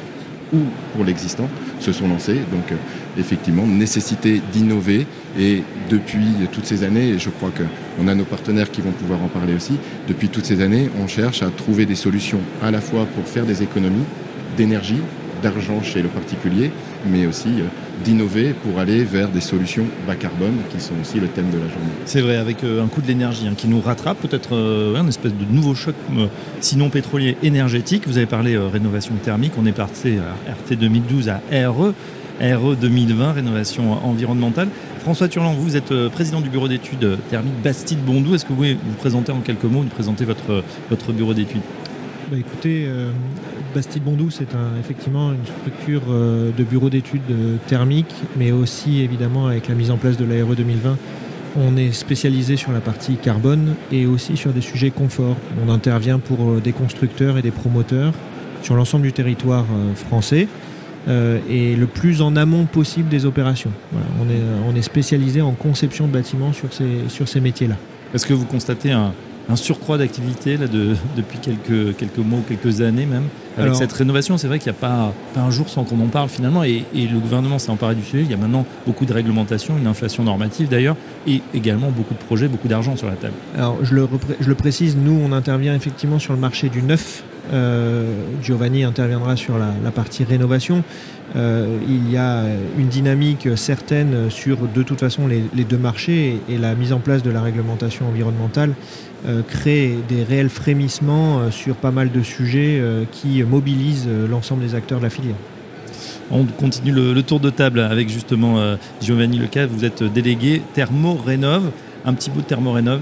ou 0.52 0.58
pour 0.94 1.05
l'existant, 1.05 1.49
se 1.82 1.93
sont 1.93 2.09
lancées. 2.09 2.41
Donc, 2.53 2.73
euh, 2.73 2.77
effectivement, 3.19 3.67
nécessité 3.67 4.41
d'innover. 4.53 5.06
Et 5.38 5.62
depuis 5.88 6.27
toutes 6.53 6.67
ces 6.67 6.85
années, 6.85 7.11
et 7.11 7.19
je 7.19 7.31
crois 7.31 7.50
qu'on 7.50 8.09
a 8.09 8.15
nos 8.15 8.25
partenaires 8.25 8.71
qui 8.71 8.81
vont 8.81 8.93
pouvoir 8.93 9.23
en 9.23 9.29
parler 9.29 9.55
aussi, 9.55 9.75
depuis 10.09 10.29
toutes 10.29 10.44
ces 10.44 10.61
années, 10.61 10.91
on 11.00 11.06
cherche 11.06 11.43
à 11.43 11.50
trouver 11.50 11.87
des 11.87 11.94
solutions 11.94 12.41
à 12.62 12.71
la 12.71 12.81
fois 12.81 13.06
pour 13.06 13.27
faire 13.27 13.47
des 13.47 13.62
économies 13.62 14.05
d'énergie, 14.56 15.00
d'argent 15.41 15.83
chez 15.83 16.03
le 16.03 16.09
particulier, 16.09 16.71
mais 17.07 17.27
aussi 17.27 17.49
euh, 17.49 17.65
d'innover 18.05 18.53
pour 18.53 18.79
aller 18.79 19.05
vers 19.05 19.29
des 19.29 19.41
solutions 19.41 19.85
bas 20.07 20.15
carbone 20.15 20.57
qui 20.71 20.81
sont 20.81 20.95
aussi 21.01 21.21
le 21.21 21.29
thème 21.29 21.51
de 21.51 21.59
la 21.59 21.69
journée. 21.69 21.91
C'est 22.05 22.21
vrai, 22.21 22.37
avec 22.37 22.65
euh, 22.65 22.83
un 22.83 22.87
coût 22.87 23.01
de 23.03 23.07
l'énergie 23.07 23.47
hein, 23.47 23.55
qui 23.57 23.69
nous 23.69 23.81
rattrape, 23.81 24.19
peut-être 24.19 24.55
euh, 24.55 24.97
un 24.97 25.07
espèce 25.09 25.33
de 25.33 25.45
nouveau 25.51 25.75
choc, 25.75 25.95
sinon 26.61 26.91
pétrolier 26.91 27.37
énergétique. 27.43 28.07
Vous 28.07 28.17
avez 28.17 28.27
parlé 28.27 28.57
rénovation 28.57 29.15
thermique, 29.23 29.53
on 29.59 29.67
est 29.67 29.73
parti 29.73 30.17
à 30.19 30.53
RT 30.53 30.79
2012 30.79 31.29
à 31.29 31.41
RE. 31.69 31.93
RE 32.41 32.75
2020, 32.75 33.33
rénovation 33.33 33.93
environnementale. 34.03 34.69
François 35.01 35.29
Turland, 35.29 35.55
vous 35.59 35.77
êtes 35.77 35.93
président 36.09 36.41
du 36.41 36.49
bureau 36.49 36.69
d'études 36.69 37.19
thermique 37.29 37.53
Bastide-Bondou. 37.63 38.35
Est-ce 38.35 38.45
que 38.45 38.51
vous 38.51 38.55
pouvez 38.55 38.75
vous 38.75 38.97
présenter 38.99 39.31
en 39.31 39.41
quelques 39.41 39.65
mots, 39.65 39.83
nous 39.83 39.91
présenter 39.91 40.25
votre, 40.25 40.65
votre 40.89 41.13
bureau 41.13 41.35
d'études? 41.35 41.61
Bah 42.31 42.39
écoutez, 42.39 42.89
euh, 43.70 43.75
Bastille-Bondou, 43.75 44.31
c'est 44.31 44.49
effectivement 44.78 45.32
une 45.32 45.46
structure 45.46 46.03
euh, 46.10 46.50
de 46.56 46.65
bureau 46.65 46.91
d'études 46.91 47.22
euh, 47.31 47.56
thermiques, 47.67 48.15
mais 48.36 48.53
aussi 48.53 49.00
évidemment 49.00 49.46
avec 49.46 49.69
la 49.69 49.74
mise 49.74 49.91
en 49.91 49.96
place 49.96 50.17
de 50.17 50.24
l'ARE 50.24 50.55
2020. 50.55 50.96
On 51.56 51.77
est 51.77 51.93
spécialisé 51.93 52.56
sur 52.56 52.72
la 52.72 52.81
partie 52.81 53.17
carbone 53.17 53.74
et 53.91 54.06
aussi 54.06 54.36
sur 54.36 54.53
des 54.53 54.60
sujets 54.60 54.91
confort. 54.91 55.36
On 55.67 55.70
intervient 55.70 56.20
pour 56.20 56.60
des 56.60 56.72
constructeurs 56.72 57.39
et 57.39 57.43
des 57.43 57.50
promoteurs 57.50 58.12
sur 58.62 58.77
l'ensemble 58.77 59.03
du 59.03 59.12
territoire 59.12 59.65
français 59.96 60.46
et 61.08 61.74
le 61.74 61.86
plus 61.89 62.22
en 62.22 62.36
amont 62.36 62.67
possible 62.67 63.08
des 63.08 63.27
opérations. 63.27 63.72
on, 63.93 64.31
est, 64.31 64.79
on, 64.79 64.81
spécialisé 64.81 65.41
en 65.41 65.50
conception 65.50 66.06
de 66.06 66.12
bâtiments 66.12 66.53
sur 66.53 66.72
ces, 66.72 67.08
sur 67.08 67.27
ces 67.27 67.41
métiers-là. 67.41 67.74
Est-ce 68.15 68.29
que 68.29 68.34
vous 68.34 68.46
constatez 68.46 68.93
un, 68.93 69.12
un 69.51 69.57
surcroît 69.57 69.99
d'activité 69.99 70.57
là, 70.57 70.67
de, 70.67 70.95
depuis 71.17 71.39
quelques, 71.39 71.97
quelques 71.97 72.19
mois 72.19 72.39
ou 72.39 72.43
quelques 72.43 72.81
années 72.81 73.07
même. 73.07 73.25
Avec 73.59 73.75
cette 73.75 73.93
rénovation, 73.93 74.39
c'est 74.39 74.47
vrai 74.47 74.59
qu'il 74.59 74.73
n'y 74.73 74.79
a 74.79 74.81
pas, 74.81 75.13
un 75.37 75.51
jour 75.51 75.69
sans 75.69 75.85
qu'on 75.85 76.01
en 76.01 76.07
parle 76.07 76.29
finalement. 76.29 76.65
Et, 76.65 76.85
le 76.95 77.19
gouvernement 77.19 77.59
s'est 77.59 77.71
emparé 77.71 77.95
du 77.95 78.03
sujet. 78.03 78.23
Il 78.23 78.31
y 78.31 78.35
a 78.35 78.37
maintenant 78.37 78.65
beaucoup 78.87 79.05
de 79.05 79.13
réglementations, 79.13 79.77
une 79.77 79.87
inflation 79.87 80.23
normative 80.23 80.69
d'ailleurs, 80.69 80.97
et 81.27 81.43
également 81.53 81.91
beaucoup 81.91 82.15
de 82.15 82.19
projets, 82.21 82.49
beaucoup 82.49 82.69
d'argent 82.69 82.97
sur 82.97 83.09
la 83.09 83.17
table. 83.17 83.35
Alors 83.57 83.77
je 83.83 83.95
le, 83.95 84.09
je 84.41 84.49
le 84.49 84.55
précise, 84.55 84.97
nous 84.97 85.21
on 85.23 85.33
intervient 85.33 85.75
effectivement 85.75 86.19
sur 86.19 86.33
le 86.33 86.39
marché 86.39 86.69
du 86.69 86.83
neuf. 86.83 87.25
Euh, 87.53 88.05
Giovanni 88.43 88.85
interviendra 88.85 89.35
sur 89.37 89.59
la, 89.59 89.91
partie 89.91 90.25
rénovation. 90.25 90.85
Euh, 91.37 91.79
il 91.89 92.11
y 92.11 92.17
a 92.17 92.45
une 92.79 92.89
dynamique 92.89 93.49
certaine 93.57 94.31
sur 94.31 94.59
de 94.73 94.83
toute 94.83 95.01
façon 95.01 95.27
les, 95.27 95.43
les 95.55 95.65
deux 95.65 95.79
marchés 95.79 96.41
et, 96.49 96.59
la 96.59 96.75
mise 96.75 96.93
en 96.93 96.99
place 96.99 97.23
de 97.23 97.31
la 97.31 97.41
réglementation 97.41 98.07
environnementale 98.09 98.75
crée 99.48 99.96
des 100.08 100.22
réels 100.24 100.48
frémissements 100.48 101.41
euh, 101.41 101.50
sur 101.50 101.77
pas 101.77 101.91
mal 101.91 102.10
de 102.10 102.22
sujets 102.22 102.79
euh, 102.81 103.05
qui 103.10 103.43
mobilisent 103.43 104.08
l'ensemble 104.31 104.62
des 104.62 104.74
acteurs 104.74 104.98
de 104.98 105.05
la 105.05 105.10
filière. 105.10 105.36
On 106.31 106.44
continue 106.44 106.93
le, 106.93 107.22
tour 107.22 107.41
de 107.41 107.50
table 107.50 107.81
avec 107.81 108.08
justement 108.08 108.77
Giovanni 109.00 109.36
Leca, 109.36 109.67
vous 109.67 109.84
êtes 109.84 110.05
délégué 110.05 110.62
Thermo 110.74 111.15
Rénov. 111.15 111.72
Un 112.05 112.15
petit 112.15 112.31
bout 112.31 112.41
de 112.41 112.46
Thermo 112.46 112.70
Rénov. 112.70 113.00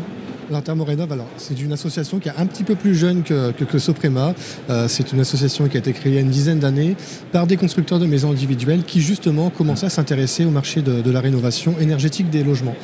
Alors 0.49 0.63
Thermorénov, 0.63 1.13
alors 1.13 1.27
c'est 1.37 1.61
une 1.61 1.73
association 1.75 2.19
qui 2.21 2.31
est 2.31 2.35
un 2.39 2.47
petit 2.47 2.65
peu 2.65 2.75
plus 2.75 2.95
jeune 2.95 3.23
que, 3.23 3.51
que, 3.53 3.79
Soprema. 3.79 4.35
Euh, 4.71 4.89
c'est 4.89 5.13
une 5.13 5.21
association 5.21 5.69
qui 5.69 5.77
a 5.77 5.81
été 5.81 5.93
créée 5.93 6.13
il 6.13 6.15
y 6.15 6.19
a 6.19 6.23
une 6.23 6.31
dizaine 6.31 6.59
d'années 6.59 6.97
par 7.33 7.47
des 7.47 7.59
constructeurs 7.59 7.99
de 7.99 8.07
maisons 8.07 8.31
individuelles 8.31 8.83
qui 8.87 9.03
justement 9.03 9.51
commençaient 9.51 9.87
à 9.87 9.91
s'intéresser 9.91 10.47
au 10.47 10.51
marché 10.51 10.81
de, 10.81 11.11
la 11.11 11.21
rénovation 11.21 11.75
énergétique 11.79 12.31
des 12.31 12.43
logements. 12.43 12.77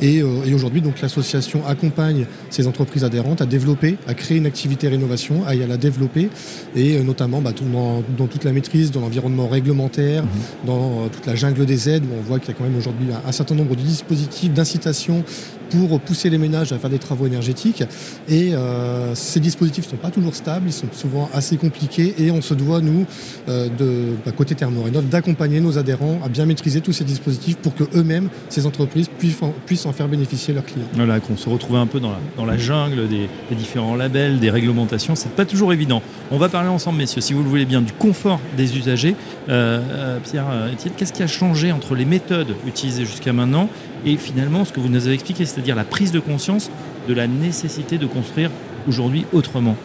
Et, 0.00 0.20
euh, 0.20 0.52
aujourd'hui, 0.52 0.80
donc 0.80 1.00
l'association 1.00 1.64
accompagne 1.66 2.26
ces 2.50 2.66
entreprises 2.66 3.04
adhérentes 3.04 3.40
à 3.40 3.46
développer, 3.46 3.98
à 4.08 4.14
créer 4.14 4.38
une 4.38 4.46
activité 4.46 4.88
rénovation, 4.88 5.46
à, 5.46 5.54
y 5.54 5.64
la 5.64 5.76
développer, 5.76 6.28
et 6.74 6.96
euh, 6.96 7.04
notamment 7.04 7.40
bah, 7.40 7.52
dans, 7.52 8.26
toute 8.26 8.42
la 8.42 8.52
maîtrise, 8.52 8.90
dans 8.90 9.00
l'environnement 9.00 9.46
réglementaire, 9.46 10.24
mmh. 10.24 10.66
dans 10.66 11.08
toute 11.08 11.26
la 11.26 11.36
jungle 11.36 11.66
des 11.66 11.88
aides, 11.88 12.04
où 12.04 12.18
on 12.18 12.22
voit 12.22 12.40
qu'il 12.40 12.48
y 12.48 12.52
a 12.52 12.54
quand 12.58 12.64
même 12.64 12.76
aujourd'hui 12.76 13.06
un, 13.12 13.28
un 13.28 13.32
certain 13.32 13.54
nombre 13.54 13.76
de 13.76 13.82
dispositifs 13.82 14.52
d'incitation 14.52 15.24
pour 15.72 16.00
pousser 16.00 16.30
les 16.30 16.38
ménages 16.38 16.72
à 16.72 16.78
faire 16.78 16.90
des 16.90 16.98
travaux 16.98 17.26
énergétiques. 17.26 17.84
Et 18.28 18.54
euh, 18.54 19.14
ces 19.14 19.40
dispositifs 19.40 19.86
ne 19.86 19.90
sont 19.90 19.96
pas 19.96 20.10
toujours 20.10 20.34
stables, 20.34 20.66
ils 20.68 20.72
sont 20.72 20.86
souvent 20.92 21.28
assez 21.32 21.56
compliqués 21.56 22.14
et 22.18 22.30
on 22.30 22.42
se 22.42 22.54
doit, 22.54 22.80
nous, 22.80 23.06
euh, 23.48 23.68
de 23.68 24.14
bah, 24.24 24.32
côté 24.32 24.54
Thermorénov, 24.54 25.08
d'accompagner 25.08 25.60
nos 25.60 25.78
adhérents 25.78 26.20
à 26.24 26.28
bien 26.28 26.46
maîtriser 26.46 26.80
tous 26.80 26.92
ces 26.92 27.04
dispositifs 27.04 27.56
pour 27.56 27.74
que 27.74 27.84
eux-mêmes, 27.94 28.28
ces 28.48 28.66
entreprises, 28.66 29.08
puissent 29.18 29.86
en, 29.86 29.92
faire 29.92 30.08
bénéficier 30.08 30.54
leurs 30.54 30.64
clients. 30.64 30.86
Voilà, 30.94 31.20
qu'on 31.20 31.36
se 31.36 31.48
retrouve 31.48 31.76
un 31.76 31.86
peu 31.86 32.00
dans 32.00 32.44
la, 32.44 32.58
jungle 32.58 33.08
des, 33.08 33.28
différents 33.54 33.96
labels, 33.96 34.40
des 34.40 34.50
réglementations, 34.50 35.14
c'est 35.14 35.32
pas 35.32 35.44
toujours 35.44 35.72
évident. 35.72 36.02
On 36.30 36.38
va 36.38 36.48
parler 36.48 36.68
ensemble, 36.68 36.98
messieurs, 36.98 37.20
si 37.20 37.32
vous 37.32 37.42
le 37.42 37.48
voulez 37.48 37.64
bien, 37.64 37.82
du 37.82 37.92
confort 37.92 38.40
des 38.56 38.76
usagers. 38.76 39.16
Euh, 39.48 40.18
Pierre, 40.22 40.46
Etienne, 40.72 40.92
qu'est-ce 40.96 41.12
qui 41.12 41.22
a 41.22 41.26
changé 41.26 41.72
entre 41.72 41.94
les 41.94 42.04
méthodes 42.04 42.54
utilisées 42.66 43.04
jusqu'à 43.04 43.32
maintenant 43.32 43.68
et 44.04 44.16
finalement 44.16 44.64
ce 44.64 44.72
que 44.72 44.80
vous 44.80 44.88
nous 44.88 45.06
avez 45.06 45.14
expliqué, 45.14 45.44
c'est-à-dire 45.44 45.76
la 45.76 45.84
prise 45.84 46.12
de 46.12 46.20
conscience 46.20 46.70
de 47.08 47.14
la 47.14 47.26
nécessité 47.26 47.98
de 47.98 48.06
construire 48.06 48.50
aujourd'hui 48.88 49.24
autrement. 49.32 49.76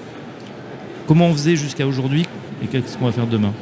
Comment 1.07 1.27
on 1.27 1.33
faisait 1.33 1.55
jusqu'à 1.55 1.87
aujourd'hui 1.87 2.25
et 2.61 2.67
qu'est-ce 2.67 2.97
qu'on 2.97 3.05
va 3.05 3.11
faire 3.11 3.27
demain? 3.27 3.53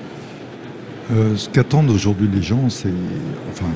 Euh, 1.12 1.35
Ce 1.35 1.50
qu'attendent 1.50 1.89
aujourd'hui 1.89 2.29
les 2.33 2.41
gens, 2.41 2.69
c'est, 2.69 2.93
enfin, 3.51 3.69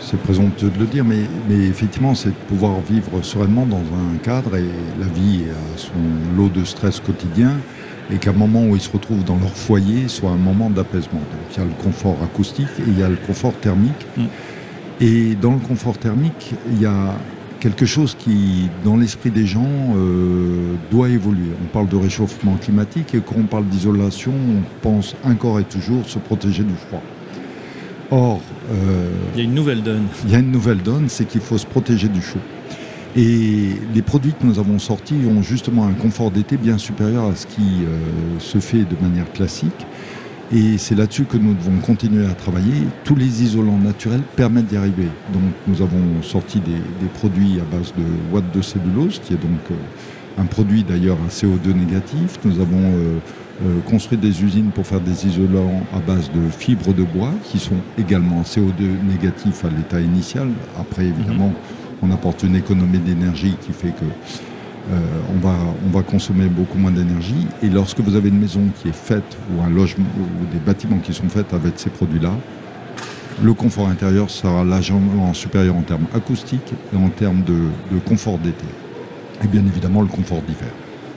c'est 0.00 0.20
présomptueux 0.20 0.70
de 0.70 0.78
le 0.78 0.86
dire, 0.86 1.04
mais, 1.04 1.22
mais 1.48 1.66
effectivement, 1.66 2.14
c'est 2.14 2.28
de 2.28 2.34
pouvoir 2.48 2.80
vivre 2.88 3.22
sereinement 3.22 3.66
dans 3.66 3.78
un 3.78 4.18
cadre 4.22 4.56
et 4.56 4.68
la 5.00 5.06
vie 5.06 5.44
a 5.50 5.78
son 5.78 6.36
lot 6.36 6.48
de 6.48 6.64
stress 6.64 7.00
quotidien 7.00 7.52
et 8.12 8.18
qu'à 8.18 8.30
un 8.30 8.34
moment 8.34 8.64
où 8.64 8.76
ils 8.76 8.80
se 8.80 8.90
retrouvent 8.90 9.24
dans 9.24 9.36
leur 9.36 9.54
foyer 9.54 10.06
soit 10.08 10.30
un 10.30 10.36
moment 10.36 10.70
d'apaisement. 10.70 11.18
Donc 11.18 11.40
il 11.52 11.58
y 11.58 11.60
a 11.60 11.64
le 11.64 11.82
confort 11.82 12.16
acoustique 12.22 12.68
et 12.78 12.84
il 12.86 12.98
y 12.98 13.02
a 13.02 13.08
le 13.08 13.16
confort 13.16 13.54
thermique. 13.54 14.06
Mm. 14.16 14.26
Et 15.00 15.34
dans 15.34 15.52
le 15.52 15.58
confort 15.58 15.98
thermique, 15.98 16.54
il 16.72 16.80
y 16.80 16.86
a 16.86 17.14
quelque 17.60 17.86
chose 17.86 18.16
qui, 18.18 18.68
dans 18.84 18.96
l'esprit 18.96 19.30
des 19.30 19.46
gens, 19.46 19.94
euh, 19.96 20.74
doit 20.90 21.08
évoluer. 21.08 21.50
On 21.62 21.66
parle 21.66 21.88
de 21.88 21.96
réchauffement 21.96 22.56
climatique 22.56 23.14
et 23.14 23.20
quand 23.20 23.36
on 23.38 23.44
parle 23.46 23.66
d'isolation, 23.66 24.32
on 24.32 24.62
pense 24.82 25.14
encore 25.24 25.60
et 25.60 25.64
toujours 25.64 26.06
se 26.06 26.18
protéger 26.18 26.62
du 26.62 26.74
froid. 26.74 27.02
Or, 28.10 28.40
euh, 28.70 29.10
il 29.34 29.38
y 29.38 29.40
a 29.40 29.44
une 29.44 29.54
nouvelle 29.54 29.82
donne. 29.82 30.04
Il 30.24 30.30
y 30.30 30.34
a 30.34 30.38
une 30.38 30.52
nouvelle 30.52 30.82
donne, 30.82 31.08
c'est 31.08 31.26
qu'il 31.26 31.40
faut 31.40 31.58
se 31.58 31.66
protéger 31.66 32.08
du 32.08 32.22
chaud. 32.22 32.38
Et 33.16 33.70
les 33.94 34.02
produits 34.02 34.32
que 34.32 34.46
nous 34.46 34.58
avons 34.58 34.78
sortis 34.78 35.16
ont 35.28 35.42
justement 35.42 35.86
un 35.86 35.92
confort 35.92 36.30
d'été 36.30 36.56
bien 36.56 36.78
supérieur 36.78 37.24
à 37.24 37.34
ce 37.34 37.46
qui 37.46 37.84
euh, 37.84 38.38
se 38.38 38.58
fait 38.58 38.84
de 38.84 38.96
manière 39.00 39.30
classique. 39.32 39.86
Et 40.52 40.78
c'est 40.78 40.94
là-dessus 40.94 41.24
que 41.24 41.36
nous 41.36 41.54
devons 41.54 41.78
continuer 41.80 42.24
à 42.26 42.34
travailler. 42.34 42.86
Tous 43.04 43.16
les 43.16 43.42
isolants 43.42 43.78
naturels 43.78 44.22
permettent 44.36 44.66
d'y 44.66 44.76
arriver. 44.76 45.08
Donc 45.32 45.42
nous 45.66 45.82
avons 45.82 46.22
sorti 46.22 46.60
des, 46.60 47.08
produits 47.14 47.58
à 47.60 47.76
base 47.76 47.92
de 47.96 48.04
watts 48.32 48.54
de 48.54 48.62
cellulose, 48.62 49.20
qui 49.24 49.34
est 49.34 49.36
donc 49.42 49.58
euh, 49.70 49.74
un 50.40 50.44
produit 50.44 50.84
d'ailleurs 50.84 51.18
à 51.26 51.30
CO2 51.30 51.74
négatif. 51.74 52.38
Nous 52.44 52.60
avons 52.60 52.78
euh, 52.78 53.18
euh, 53.64 53.80
construit 53.88 54.18
des 54.18 54.44
usines 54.44 54.70
pour 54.70 54.86
faire 54.86 55.00
des 55.00 55.26
isolants 55.26 55.82
à 55.92 55.98
base 55.98 56.30
de 56.30 56.48
fibres 56.50 56.94
de 56.94 57.02
bois, 57.02 57.32
qui 57.42 57.58
sont 57.58 57.80
également 57.98 58.42
CO2 58.42 58.84
négatif 59.10 59.64
à 59.64 59.68
l'état 59.68 60.00
initial. 60.00 60.48
Après, 60.78 61.06
évidemment, 61.06 61.48
mhm. 61.48 61.54
on 62.02 62.10
apporte 62.12 62.44
une 62.44 62.54
économie 62.54 62.98
d'énergie 62.98 63.56
qui 63.62 63.72
fait 63.72 63.90
que 63.90 64.04
on, 64.88 65.38
va, 65.38 65.54
on 65.86 65.90
va 65.90 66.02
consommer 66.02 66.46
beaucoup 66.46 66.78
moins 66.78 66.90
d'énergie. 66.90 67.46
Et 67.62 67.68
lorsque 67.68 68.00
vous 68.00 68.14
avez 68.16 68.28
une 68.28 68.38
maison 68.38 68.62
qui 68.80 68.88
est 68.88 68.96
faite, 68.96 69.36
ou 69.50 69.62
un 69.62 69.70
logement, 69.70 70.06
ou 70.18 70.52
des 70.52 70.60
bâtiments 70.60 70.98
qui 70.98 71.12
sont 71.12 71.28
faits 71.28 71.52
avec 71.54 71.74
ces 71.76 71.90
produits-là, 71.90 72.32
le 73.42 73.52
confort 73.52 73.88
intérieur 73.88 74.30
sera 74.30 74.64
largement 74.64 75.34
supérieur 75.34 75.76
en 75.76 75.82
termes 75.82 76.06
acoustiques 76.14 76.72
et 76.92 76.96
en 76.96 77.08
termes 77.10 77.42
de 77.42 77.98
confort 78.06 78.38
d'été. 78.38 78.64
Et 79.44 79.48
bien 79.48 79.64
évidemment 79.66 80.00
le 80.00 80.08
confort 80.08 80.40
d'hiver 80.42 80.70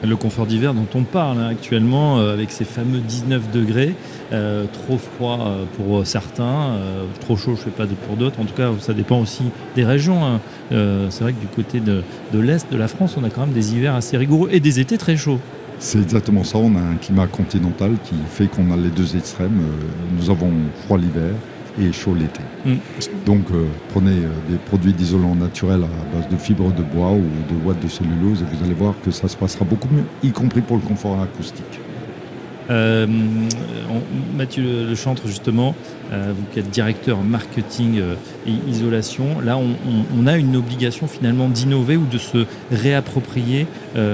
le 0.08 0.16
confort 0.16 0.46
d'hiver 0.46 0.74
dont 0.74 0.88
on 0.96 1.04
parle 1.04 1.44
actuellement, 1.46 2.20
euh, 2.20 2.34
avec 2.34 2.52
ces 2.52 2.66
fameux 2.66 3.00
19 3.00 3.52
degrés, 3.52 3.96
euh, 4.32 4.66
trop 4.72 4.98
froid 4.98 5.40
euh, 5.42 5.66
pour 5.78 6.06
certains, 6.06 6.78
trop 7.22 7.36
chaud, 7.36 7.56
je 7.56 7.62
ne 7.62 7.66
sais 7.66 7.72
pas 7.72 7.86
pour 8.08 8.16
d'autres. 8.16 8.40
En 8.40 8.46
tout 8.46 8.54
cas, 8.54 8.72
ça 8.80 8.94
dépend 8.94 9.20
aussi 9.20 9.44
des 9.76 9.84
régions. 9.84 10.26
Hein. 10.26 10.40
c'est 10.72 11.22
vrai 11.22 11.34
que 11.34 11.40
du 11.40 11.48
côté 11.48 11.80
de, 11.80 12.04
l'Est 12.34 12.72
de 12.72 12.78
la 12.78 12.88
France, 12.88 13.16
on 13.20 13.24
a 13.24 13.30
quand 13.30 13.42
même 13.42 13.54
des 13.54 13.74
hivers 13.74 13.96
assez 13.96 14.18
rigoureux 14.18 14.50
et 14.52 14.60
des 14.60 14.80
étés 14.80 14.98
très 14.98 15.18
chauds. 15.18 15.40
C'est 15.80 16.00
exactement 16.00 16.44
ça, 16.44 16.58
on 16.58 16.76
a 16.76 16.80
un 16.80 16.96
climat 16.96 17.28
continental 17.28 17.92
qui 18.04 18.16
fait 18.30 18.48
qu'on 18.48 18.72
a 18.72 18.78
les 18.78 18.90
deux 18.90 19.16
extrêmes. 19.16 19.62
Nous 20.18 20.30
avons 20.30 20.52
froid 20.84 20.98
l'hiver 20.98 21.32
et 21.80 21.92
chaud 21.92 22.16
l'été. 22.16 22.42
Mm. 22.66 22.76
Donc 23.26 23.46
euh, 23.52 23.66
prenez 23.90 24.12
euh, 24.12 24.30
des 24.50 24.58
produits 24.58 24.94
d'isolant 24.94 25.36
naturel 25.36 25.84
à 25.84 26.16
base 26.16 26.30
de 26.30 26.38
fibres 26.38 26.74
de 26.74 26.84
bois 26.84 27.12
ou 27.12 27.22
de 27.22 27.66
watts 27.66 27.82
de 27.82 27.88
cellulose 27.88 28.42
et 28.42 28.56
vous 28.56 28.64
allez 28.64 28.74
voir 28.74 28.96
que 29.04 29.12
ça 29.12 29.28
se 29.28 29.38
passera 29.38 29.66
beaucoup 29.66 29.88
mieux, 29.92 30.04
y 30.24 30.32
compris 30.32 30.62
pour 30.62 30.78
le 30.78 30.84
confort 30.84 31.22
acoustique. 31.22 31.80
Euh, 32.70 33.08
Mathieu 34.38 34.86
Le 34.88 34.94
Chantre, 34.94 35.26
justement, 35.26 35.74
vous 36.12 36.44
qui 36.52 36.60
êtes 36.60 36.70
directeur 36.70 37.18
marketing 37.24 38.00
et 38.46 38.52
isolation, 38.70 39.42
là 39.44 39.58
on, 39.58 40.28
a 40.28 40.38
une 40.38 40.56
obligation 40.56 41.08
finalement 41.08 41.50
d'innover 41.50 41.98
ou 41.98 42.06
de 42.06 42.20
se 42.20 42.46
réapproprier 42.72 43.66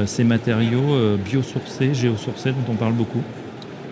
ces 0.05 0.23
matériaux 0.23 1.17
biosourcés, 1.17 1.93
géosourcés 1.93 2.51
dont 2.51 2.71
on 2.71 2.75
parle 2.75 2.93
beaucoup. 2.93 3.21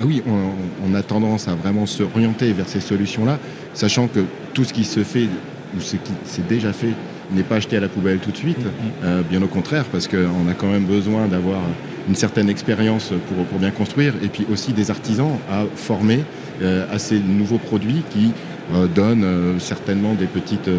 Ah 0.01 0.05
oui, 0.05 0.21
on, 0.27 0.93
a 0.95 1.01
tendance 1.01 1.47
à 1.47 1.55
vraiment 1.55 1.85
se 1.85 2.03
orienter 2.03 2.51
vers 2.53 2.67
ces 2.67 2.79
solutions-là, 2.79 3.39
sachant 3.73 4.07
que 4.07 4.21
tout 4.53 4.63
ce 4.63 4.73
qui 4.73 4.83
se 4.83 5.03
fait 5.03 5.27
ou 5.75 5.81
ce 5.81 5.95
qui 5.95 6.11
s'est 6.25 6.43
déjà 6.47 6.73
fait 6.73 6.93
n'est 7.31 7.43
pas 7.43 7.55
acheté 7.55 7.77
à 7.77 7.79
la 7.79 7.89
poubelle 7.89 8.19
tout 8.19 8.31
de 8.31 8.37
suite, 8.37 8.59
mm-hmm. 8.59 9.05
euh, 9.05 9.21
bien 9.21 9.41
au 9.41 9.47
contraire, 9.47 9.85
parce 9.85 10.07
qu'on 10.07 10.47
a 10.49 10.53
quand 10.55 10.67
même 10.67 10.85
besoin 10.85 11.27
d'avoir 11.27 11.61
une 12.07 12.15
certaine 12.15 12.49
expérience 12.49 13.13
pour, 13.49 13.59
bien 13.59 13.71
construire, 13.71 14.13
et 14.23 14.27
puis 14.27 14.45
aussi 14.51 14.73
des 14.73 14.91
artisans 14.91 15.37
à 15.49 15.63
former 15.75 16.19
euh, 16.61 16.85
à 16.91 16.99
ces 16.99 17.19
nouveaux 17.19 17.57
produits 17.57 18.03
qui 18.09 18.31
euh, 18.73 18.87
donne 18.87 19.23
euh, 19.23 19.59
certainement 19.59 20.13
des 20.13 20.25
petites 20.25 20.69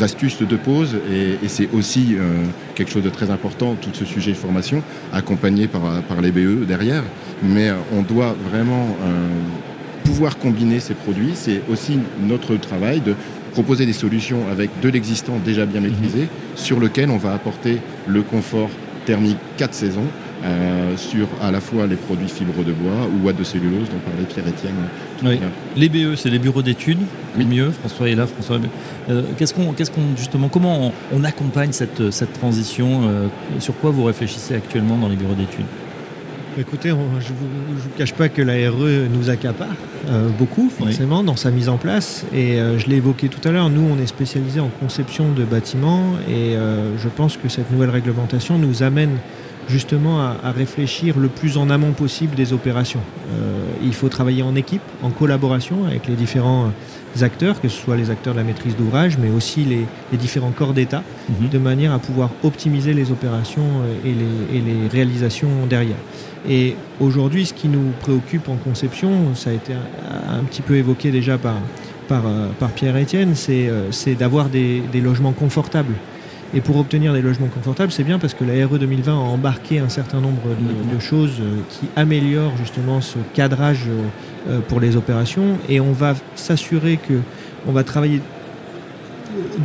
astuces 0.00 0.42
de 0.42 0.56
pause 0.56 0.96
et, 1.12 1.48
c'est 1.48 1.68
aussi 1.72 2.16
quelque 2.74 2.90
chose 2.90 3.02
de 3.02 3.10
très 3.10 3.30
important, 3.30 3.76
tout 3.80 3.90
ce 3.92 4.04
sujet 4.04 4.32
de 4.32 4.36
formation, 4.36 4.82
accompagné 5.12 5.68
par, 5.68 6.02
par 6.02 6.20
les 6.20 6.32
BE 6.32 6.64
derrière. 6.66 7.02
Mais 7.42 7.70
on 7.92 8.02
doit 8.02 8.34
vraiment 8.50 8.96
pouvoir 10.04 10.38
combiner 10.38 10.80
ces 10.80 10.94
produits. 10.94 11.32
C'est 11.34 11.60
aussi 11.70 11.98
notre 12.20 12.56
travail 12.56 13.00
de 13.00 13.14
proposer 13.52 13.86
des 13.86 13.92
solutions 13.92 14.40
avec 14.50 14.70
de 14.80 14.88
l'existant 14.88 15.38
déjà 15.44 15.66
bien 15.66 15.80
maîtrisé, 15.80 16.28
sur 16.56 16.80
lequel 16.80 17.10
on 17.10 17.18
va 17.18 17.34
apporter 17.34 17.78
le 18.06 18.22
confort 18.22 18.70
thermique 19.04 19.38
4 19.58 19.74
saisons 19.74 20.06
euh, 20.44 20.96
sur 20.96 21.28
à 21.40 21.52
la 21.52 21.60
fois 21.60 21.86
les 21.86 21.94
produits 21.94 22.28
fibres 22.28 22.64
de 22.64 22.72
bois 22.72 23.06
ou 23.06 23.26
watts 23.26 23.36
de 23.36 23.44
cellulose 23.44 23.88
dont 23.88 23.98
parlait 24.04 24.26
Pierre-Étienne. 24.28 24.74
Les 25.76 25.88
BE, 25.88 26.16
c'est 26.16 26.30
les 26.30 26.40
bureaux 26.40 26.62
d'études, 26.62 26.98
oui. 27.38 27.44
mieux. 27.44 27.70
François 27.70 28.08
est 28.08 28.16
là, 28.16 28.26
François. 28.26 28.58
Euh, 29.08 29.22
qu'est-ce 29.38 29.54
qu'on, 29.54 29.72
qu'est-ce 29.72 29.92
qu'on 29.92 30.16
justement, 30.16 30.48
comment 30.48 30.92
on, 31.12 31.24
accompagne 31.24 31.70
cette, 31.70 32.10
cette 32.10 32.32
transition 32.32 33.02
euh, 33.04 33.28
Sur 33.60 33.78
quoi 33.78 33.90
vous 33.90 34.02
réfléchissez 34.02 34.56
actuellement 34.56 34.96
dans 34.96 35.08
les 35.08 35.14
bureaux 35.14 35.34
d'études? 35.34 35.66
Écoutez, 36.58 36.88
je 36.88 36.94
ne 36.94 36.98
vous, 36.98 37.88
cache 37.96 38.12
pas 38.12 38.28
que 38.28 38.42
la 38.42 38.54
RE 38.68 39.08
nous 39.10 39.30
accapare 39.30 39.76
beaucoup, 40.38 40.68
forcément, 40.68 41.22
dans 41.22 41.36
sa 41.36 41.50
mise 41.50 41.70
en 41.70 41.78
place. 41.78 42.26
Et 42.34 42.58
je 42.76 42.86
l'ai 42.88 42.96
évoqué 42.96 43.28
tout 43.28 43.40
à 43.48 43.52
l'heure, 43.52 43.70
nous, 43.70 43.88
on 43.90 43.98
est 43.98 44.06
spécialisé 44.06 44.60
en 44.60 44.68
conception 44.68 45.32
de 45.32 45.44
bâtiments. 45.44 46.10
Et 46.28 46.54
je 46.98 47.08
pense 47.08 47.38
que 47.38 47.48
cette 47.48 47.70
nouvelle 47.70 47.88
réglementation 47.88 48.58
nous 48.58 48.82
amène 48.82 49.16
justement 49.72 50.20
à, 50.20 50.52
réfléchir 50.54 51.18
le 51.18 51.28
plus 51.28 51.56
en 51.56 51.70
amont 51.70 51.92
possible 51.92 52.34
des 52.34 52.52
opérations. 52.52 53.00
Euh, 53.32 53.64
il 53.82 53.94
faut 53.94 54.08
travailler 54.08 54.42
en 54.42 54.54
équipe, 54.54 54.82
en 55.02 55.10
collaboration 55.10 55.86
avec 55.86 56.06
les 56.06 56.14
différents 56.14 56.70
acteurs, 57.22 57.60
que 57.60 57.68
ce 57.68 57.78
soit 57.82 57.96
les 57.96 58.10
acteurs 58.10 58.34
de 58.34 58.38
la 58.38 58.44
maîtrise 58.44 58.76
d'ouvrage, 58.76 59.16
mais 59.18 59.30
aussi 59.30 59.64
les, 59.64 59.86
différents 60.18 60.50
corps 60.50 60.74
d'État, 60.74 61.02
mhm. 61.28 61.48
de 61.48 61.58
manière 61.58 61.92
à 61.92 61.98
pouvoir 61.98 62.30
optimiser 62.42 62.92
les 62.92 63.10
opérations 63.10 63.68
euh, 63.82 64.08
et 64.52 64.60
les, 64.60 64.88
réalisations 64.88 65.66
derrière. 65.68 65.96
Et 66.48 66.76
aujourd'hui, 67.00 67.46
ce 67.46 67.54
qui 67.54 67.68
nous 67.68 67.92
préoccupe 68.00 68.48
en 68.48 68.56
conception, 68.56 69.34
ça 69.34 69.50
a 69.50 69.52
été 69.54 69.72
un, 69.72 70.42
petit 70.44 70.60
peu 70.60 70.74
évoqué 70.76 71.10
déjà 71.10 71.38
par, 71.38 71.54
par, 72.08 72.26
euh, 72.26 72.48
Pierre-Étienne, 72.74 73.34
c'est 73.34 74.14
d'avoir 74.14 74.48
des 74.48 75.00
logements 75.00 75.32
confortables 75.32 75.94
Et 76.54 76.60
pour 76.60 76.76
obtenir 76.76 77.12
des 77.12 77.22
logements 77.22 77.48
confortables, 77.48 77.92
c'est 77.92 78.04
bien 78.04 78.18
parce 78.18 78.34
que 78.34 78.44
la 78.44 78.66
RE 78.66 78.78
2020 78.78 79.12
a 79.12 79.16
embarqué 79.16 79.78
un 79.78 79.88
certain 79.88 80.20
nombre 80.20 80.42
de, 80.92 81.00
choses 81.00 81.40
qui 81.70 81.88
améliorent 81.96 82.56
justement 82.58 83.00
ce 83.00 83.18
cadrage 83.34 83.86
pour 84.68 84.78
les 84.78 84.96
opérations. 84.96 85.58
Et 85.68 85.80
on 85.80 85.92
va 85.92 86.14
s'assurer 86.34 86.98
que 86.98 87.14
on 87.66 87.72
va 87.72 87.84
travailler 87.84 88.20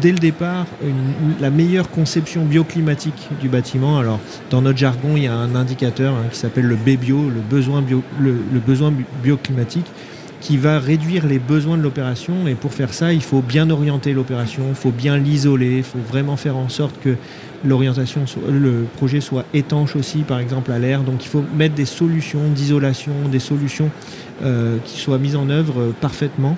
dès 0.01 0.11
le 0.11 0.17
départ 0.17 0.65
la 1.39 1.49
meilleure 1.49 1.89
conception 1.89 2.45
bioclimatique 2.45 3.29
du 3.39 3.49
bâtiment. 3.49 3.99
Alors, 3.99 4.19
dans 4.49 4.61
notre 4.61 4.77
jargon, 4.77 5.15
il 5.15 5.23
y 5.23 5.27
a 5.27 5.33
un 5.33 5.55
indicateur 5.55 6.13
hein, 6.13 6.25
qui 6.31 6.37
s'appelle 6.37 6.65
le 6.65 6.75
BBio, 6.75 7.29
le 7.29 7.41
besoin, 7.41 7.81
bio, 7.81 8.03
le, 8.19 8.33
besoin 8.59 8.93
bioclimatique, 9.23 9.85
qui 10.47 10.55
va 10.55 10.79
réduire 10.79 11.27
les 11.27 11.39
besoins 11.39 11.75
de 11.75 11.81
l'opération. 11.81 12.47
Et 12.47 12.55
pour 12.55 12.71
faire 12.71 12.93
ça, 12.93 13.11
il 13.11 13.21
faut 13.21 13.41
bien 13.41 13.69
orienter 13.69 14.13
l'opération, 14.13 14.63
il 14.69 14.75
faut 14.75 14.91
bien 14.91 15.17
l'isoler, 15.17 15.79
il 15.79 15.83
faut 15.83 15.99
vraiment 15.99 16.37
faire 16.37 16.55
en 16.55 16.69
sorte 16.69 16.95
que 17.01 17.17
l'orientation, 17.65 18.23
le 18.49 18.85
projet 18.95 19.19
soit 19.19 19.43
étanche 19.53 19.97
aussi, 19.97 20.19
par 20.19 20.39
exemple, 20.39 20.71
à 20.71 20.79
l'air. 20.79 21.01
Donc, 21.01 21.25
il 21.25 21.27
faut 21.27 21.43
mettre 21.57 21.75
des 21.75 21.83
solutions 21.83 22.49
d'isolation, 22.55 23.11
des 23.29 23.39
solutions 23.39 23.91
euh, 24.41 24.77
qui 24.85 24.99
soient 24.99 25.17
mises 25.17 25.35
en 25.35 25.49
œuvre 25.49 25.81
euh, 25.81 25.95
parfaitement. 25.99 26.55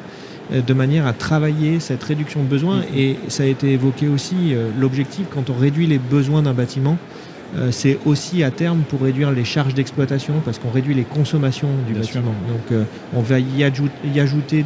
Euh, 0.51 0.61
de 0.61 0.73
manière 0.73 1.05
à 1.05 1.13
travailler 1.13 1.79
cette 1.79 2.03
réduction 2.03 2.41
de 2.43 2.47
besoins. 2.47 2.79
Mm-hmm. 2.79 2.97
Et 2.97 3.17
ça 3.27 3.43
a 3.43 3.45
été 3.45 3.71
évoqué 3.71 4.07
aussi, 4.07 4.53
euh, 4.53 4.69
l'objectif 4.79 5.27
quand 5.33 5.49
on 5.49 5.53
réduit 5.53 5.85
les 5.85 5.99
besoins 5.99 6.41
d'un 6.41 6.53
bâtiment, 6.53 6.97
euh, 7.57 7.71
c'est 7.71 7.97
aussi 8.05 8.43
à 8.43 8.51
terme 8.51 8.81
pour 8.81 9.01
réduire 9.01 9.31
les 9.31 9.45
charges 9.45 9.73
d'exploitation 9.73 10.35
parce 10.45 10.59
qu'on 10.59 10.69
réduit 10.69 10.93
les 10.93 11.03
consommations 11.03 11.69
du 11.87 11.93
bâtiment. 11.93 12.33
Donc 12.47 12.79
on 13.13 13.21
va 13.21 13.39
y, 13.39 13.63
ajouter 13.63 14.63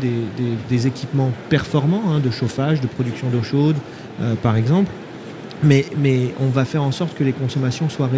des, 0.70 0.88
équipements 0.88 1.32
performants 1.50 2.04
hein, 2.10 2.20
de 2.20 2.30
chauffage, 2.30 2.82
de 2.82 2.88
production 2.88 3.30
d'eau 3.30 3.44
chaude 3.44 3.75
par 4.42 4.56
exemple. 4.56 4.92
Mais, 5.66 5.86
mais, 5.98 6.34
on 6.42 6.48
va 6.48 6.66
faire 6.66 6.84
en 6.84 6.92
sorte 6.92 7.18
que 7.18 7.24
les 7.24 7.32
consommations 7.32 7.88
soient 7.88 8.10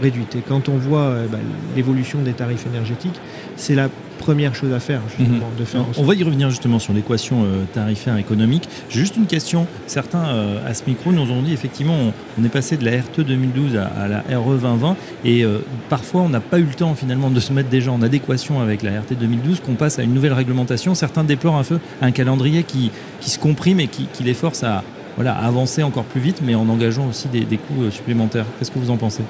réduites. 0.00 0.36
Et 0.36 0.40
quand 0.40 0.70
on 0.70 0.78
voit 0.78 1.16
bah, 1.30 1.36
l'évolution 1.76 2.22
des 2.22 2.32
tarifs 2.32 2.66
énergétiques, 2.66 3.20
c'est 3.56 3.74
la 3.74 3.90
première 4.22 4.54
chose 4.54 4.72
à 4.72 4.78
faire, 4.78 5.00
mhm. 5.18 5.40
de 5.58 5.64
faire 5.64 5.84
On 5.98 6.04
va 6.04 6.14
y 6.14 6.22
revenir 6.22 6.48
justement 6.48 6.78
sur 6.78 6.92
l'équation 6.92 7.42
euh, 7.42 7.64
tarifaire 7.74 8.16
économique. 8.18 8.68
J'ai 8.88 9.00
juste 9.00 9.16
une 9.16 9.26
question. 9.26 9.66
Certains 9.88 10.26
euh, 10.26 10.68
à 10.68 10.74
ce 10.74 10.84
micro 10.86 11.10
nous 11.10 11.28
ont 11.32 11.42
dit 11.42 11.52
effectivement 11.52 11.96
on, 12.38 12.44
est 12.44 12.48
passé 12.48 12.76
de 12.76 12.84
la 12.84 13.00
RTE 13.00 13.22
2012 13.22 13.76
à, 13.76 14.06
la 14.06 14.20
RE 14.38 14.56
2020 14.56 14.96
et 15.24 15.44
euh, 15.44 15.58
parfois 15.88 16.22
on 16.22 16.28
n'a 16.28 16.40
pas 16.40 16.60
eu 16.60 16.64
le 16.64 16.74
temps 16.74 16.94
finalement 16.94 17.30
de 17.30 17.40
se 17.40 17.52
mettre 17.52 17.68
déjà 17.68 17.90
en 17.90 18.00
adéquation 18.00 18.60
avec 18.60 18.82
la 18.82 19.00
RT 19.00 19.14
2012 19.18 19.60
qu'on 19.60 19.74
passe 19.74 19.98
à 19.98 20.04
une 20.04 20.14
nouvelle 20.14 20.34
réglementation. 20.34 20.94
Certains 20.94 21.24
déplorent 21.24 21.56
un 21.56 21.64
peu 21.64 21.80
un 22.00 22.12
calendrier 22.12 22.62
qui, 22.62 22.92
qui 23.20 23.30
se 23.30 23.40
comprime 23.40 23.80
et 23.80 23.88
qui, 23.88 24.06
les 24.22 24.34
force 24.34 24.62
à, 24.62 24.84
voilà, 25.16 25.34
avancer 25.34 25.82
encore 25.82 26.04
plus 26.04 26.20
vite 26.20 26.42
mais 26.44 26.54
en 26.54 26.68
engageant 26.68 27.08
aussi 27.08 27.26
des, 27.26 27.40
des 27.40 27.58
coûts 27.58 27.90
supplémentaires. 27.90 28.46
Qu'est-ce 28.58 28.70
que 28.70 28.78
vous 28.78 28.90
en 28.90 28.96
pensez? 28.96 29.24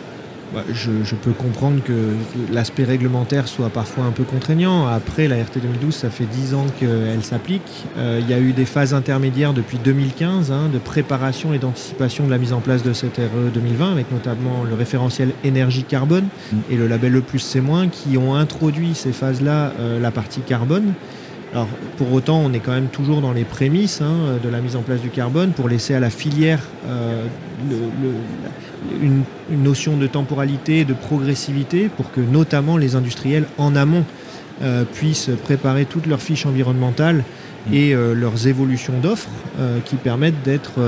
Bah, 0.52 0.64
je, 0.70 1.14
peux 1.14 1.32
comprendre 1.32 1.82
que 1.82 1.92
l'aspect 2.52 2.84
réglementaire 2.84 3.48
soit 3.48 3.70
parfois 3.70 4.04
un 4.04 4.10
peu 4.10 4.24
contraignant. 4.24 4.86
Après, 4.86 5.26
la 5.26 5.36
RT 5.36 5.60
2012, 5.62 5.94
ça 5.94 6.10
fait 6.10 6.26
10 6.26 6.54
ans 6.54 6.66
qu'elle 6.78 7.22
s'applique. 7.22 7.86
Euh, 7.96 8.20
il 8.20 8.28
y 8.28 8.34
a 8.34 8.38
eu 8.38 8.52
des 8.52 8.66
phases 8.66 8.92
intermédiaires 8.92 9.54
depuis 9.54 9.78
2015 9.78 10.52
hein, 10.52 10.68
de 10.72 10.78
préparation 10.78 11.54
et 11.54 11.58
d'anticipation 11.58 12.26
de 12.26 12.30
la 12.30 12.38
mise 12.38 12.52
en 12.52 12.60
place 12.60 12.82
de 12.82 12.92
cette 12.92 13.16
RE 13.16 13.50
2020, 13.52 13.92
avec 13.92 14.12
notamment 14.12 14.64
le 14.68 14.74
référentiel 14.74 15.30
énergie 15.42 15.84
carbone 15.84 16.26
et 16.70 16.76
le 16.76 16.86
label 16.86 17.16
E+, 17.16 17.22
C-, 17.38 17.62
qui 17.90 18.18
ont 18.18 18.34
introduit 18.34 18.94
ces 18.94 19.12
phases-là, 19.12 19.72
euh, 19.80 20.00
la 20.00 20.10
partie 20.10 20.40
carbone. 20.40 20.92
Alors, 21.52 21.68
pour 21.96 22.12
autant, 22.12 22.38
on 22.38 22.52
est 22.52 22.60
quand 22.60 22.72
même 22.72 22.88
toujours 22.88 23.20
dans 23.20 23.32
les 23.32 23.44
prémices 23.44 24.00
hein, 24.00 24.38
de 24.42 24.48
la 24.48 24.60
mise 24.60 24.76
en 24.76 24.82
place 24.82 25.00
du 25.00 25.10
carbone 25.10 25.52
pour 25.52 25.68
laisser 25.68 25.94
à 25.94 26.00
la 26.00 26.08
filière 26.08 26.60
euh, 26.86 27.26
une, 29.02 29.22
notion 29.62 29.96
de 29.96 30.06
temporalité, 30.06 30.84
de 30.84 30.94
progressivité, 30.94 31.88
pour 31.88 32.10
que 32.10 32.20
notamment 32.20 32.76
les 32.76 32.96
industriels 32.96 33.44
en 33.58 33.76
amont 33.76 34.04
euh, 34.62 34.84
puissent 34.84 35.30
préparer 35.42 35.84
toutes 35.84 36.06
leurs 36.06 36.20
fiches 36.20 36.46
environnementales 36.46 37.24
mmh. 37.70 37.74
et 37.74 37.94
euh, 37.94 38.14
leurs 38.14 38.46
évolutions 38.46 38.94
d'offres 39.02 39.30
qui 39.84 39.96
permettent 39.96 40.42
d'être 40.42 40.80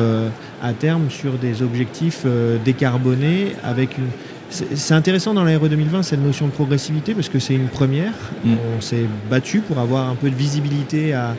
à 0.62 0.72
terme 0.72 1.10
sur 1.10 1.34
des 1.34 1.62
objectifs 1.62 2.24
décarbonés 2.64 3.54
avec 3.62 3.98
une, 3.98 4.08
c'est 4.54 4.94
intéressant 4.94 5.34
dans 5.34 5.44
l'ARE 5.44 5.68
2020 5.68 6.02
cette 6.02 6.22
notion 6.22 6.46
de 6.46 6.52
progressivité 6.52 7.14
parce 7.14 7.28
que 7.28 7.38
c'est 7.38 7.54
une 7.54 7.68
première. 7.68 8.12
Mm. 8.44 8.54
On 8.76 8.80
s'est 8.80 9.06
battu 9.30 9.60
pour 9.60 9.78
avoir 9.78 10.08
un 10.08 10.14
peu 10.14 10.30
de 10.30 10.34
visibilité 10.34 11.12
à, 11.12 11.34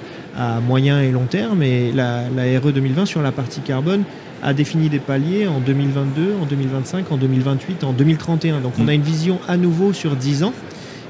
moyen 0.67 1.01
et 1.01 1.11
long 1.11 1.25
terme 1.25 1.63
et 1.63 1.93
la, 1.93 2.23
RE 2.61 2.71
2020 2.73 3.05
sur 3.05 3.21
la 3.21 3.31
partie 3.31 3.61
carbone 3.61 4.03
a 4.45 4.53
défini 4.53 4.89
des 4.89 4.99
paliers 4.99 5.47
en 5.47 5.59
2022, 5.59 6.35
en 6.41 6.45
2025, 6.45 7.11
en 7.11 7.17
2028, 7.17 7.83
en 7.83 7.93
2031. 7.93 8.61
Donc 8.61 8.73
on 8.79 8.83
mm. 8.83 8.89
a 8.89 8.93
une 8.93 9.01
vision 9.01 9.39
à 9.47 9.57
nouveau 9.57 9.91
sur 9.91 10.15
10 10.15 10.43
ans 10.43 10.53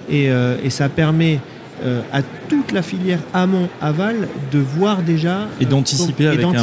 et, 0.09 0.29
euh, 0.29 0.57
et 0.63 0.69
ça 0.69 0.89
permet 0.89 1.39
euh, 1.83 2.01
à 2.13 2.21
toute 2.21 2.71
la 2.71 2.81
filière 2.81 3.19
amont-aval 3.33 4.29
de 4.53 4.59
voir 4.59 5.01
déjà 5.01 5.49
et 5.59 5.65
d'anticiper 5.65 6.25
avec 6.27 6.41
un 6.41 6.53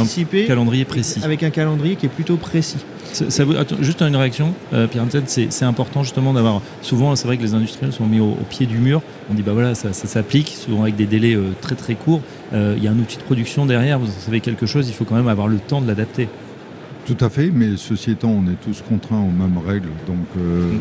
calendrier 0.47 0.85
précis. 0.85 1.19
Avec 1.23 1.43
un 1.43 1.51
calendrier 1.51 1.95
qui 1.95 2.07
est 2.07 2.09
plutôt 2.09 2.35
précis. 2.35 2.79
Ça, 3.11 3.43
juste 3.79 4.01
une 4.01 4.15
réaction, 4.15 4.55
euh, 4.73 4.87
Pierre 4.87 5.05
c'est 5.27 5.65
important 5.65 6.01
justement 6.01 6.33
d'avoir. 6.33 6.63
Souvent, 6.81 7.15
c'est 7.15 7.27
vrai 7.27 7.37
que 7.37 7.43
les 7.43 7.53
industriels 7.53 7.93
sont 7.93 8.07
mis 8.07 8.19
au, 8.19 8.35
pied 8.49 8.65
du 8.65 8.79
mur. 8.79 9.03
On 9.29 9.35
dit 9.35 9.43
bah 9.43 9.53
voilà, 9.53 9.75
ça, 9.75 9.93
s'applique, 9.93 10.47
souvent 10.47 10.81
avec 10.81 10.95
des 10.95 11.05
délais 11.05 11.35
euh, 11.35 11.51
très 11.61 11.75
très 11.75 11.93
courts. 11.93 12.21
Il 12.51 12.83
y 12.83 12.87
a 12.87 12.91
un 12.91 12.97
outil 12.97 13.17
de 13.17 13.23
production 13.23 13.67
derrière. 13.67 13.99
Vous 13.99 14.07
savez 14.07 14.39
quelque 14.39 14.65
chose, 14.65 14.87
il 14.87 14.93
faut 14.93 15.05
quand 15.05 15.15
même 15.15 15.27
avoir 15.27 15.47
le 15.47 15.57
temps 15.59 15.81
de 15.81 15.87
l'adapter. 15.87 16.27
Tout 17.05 17.17
à 17.19 17.29
fait, 17.29 17.51
mais 17.53 17.75
ceci 17.77 18.11
étant, 18.11 18.29
on 18.29 18.43
est 18.49 18.59
tous 18.63 18.81
contraints 18.87 19.21
aux 19.21 19.31
mêmes 19.31 19.59
règles, 19.65 19.89
donc. 20.07 20.25
Mm 20.35 20.77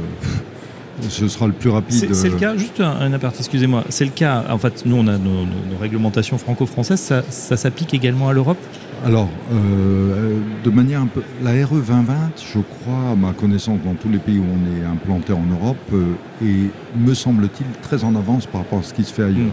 ce 1.08 1.28
sera 1.28 1.46
le 1.46 1.52
plus 1.52 1.70
rapide. 1.70 2.14
C'est 2.14 2.28
le 2.28 2.36
cas, 2.36 2.56
juste 2.56 2.80
un, 2.80 3.12
aparté, 3.12 3.38
excusez-moi, 3.38 3.84
c'est 3.88 4.04
le 4.04 4.10
cas, 4.10 4.44
en 4.50 4.58
fait, 4.58 4.84
nous 4.86 4.96
on 4.96 5.06
a 5.06 5.18
nos, 5.18 5.46
réglementations 5.80 6.38
franco-françaises, 6.38 7.00
ça, 7.28 7.56
s'applique 7.56 7.94
également 7.94 8.28
à 8.28 8.32
l'Europe? 8.32 8.58
Alors, 9.04 9.28
euh, 9.52 10.38
de 10.62 10.70
manière 10.70 11.00
un 11.00 11.08
peu. 11.08 11.22
La 11.42 11.50
RE 11.66 11.80
2020, 11.80 12.14
je 12.36 12.60
crois, 12.60 13.10
à 13.12 13.16
ma 13.16 13.32
connaissance, 13.32 13.80
dans 13.84 13.94
tous 13.94 14.08
les 14.08 14.18
pays 14.18 14.38
où 14.38 14.44
on 14.44 14.80
est 14.80 14.84
implanté 14.84 15.32
en 15.32 15.44
Europe, 15.44 15.76
euh, 15.92 16.14
est, 16.40 16.70
me 16.96 17.12
semble-t-il, 17.12 17.66
très 17.82 18.04
en 18.04 18.14
avance 18.14 18.46
par 18.46 18.60
rapport 18.60 18.78
à 18.78 18.82
ce 18.84 18.94
qui 18.94 19.02
se 19.02 19.12
fait 19.12 19.24
ailleurs. 19.24 19.46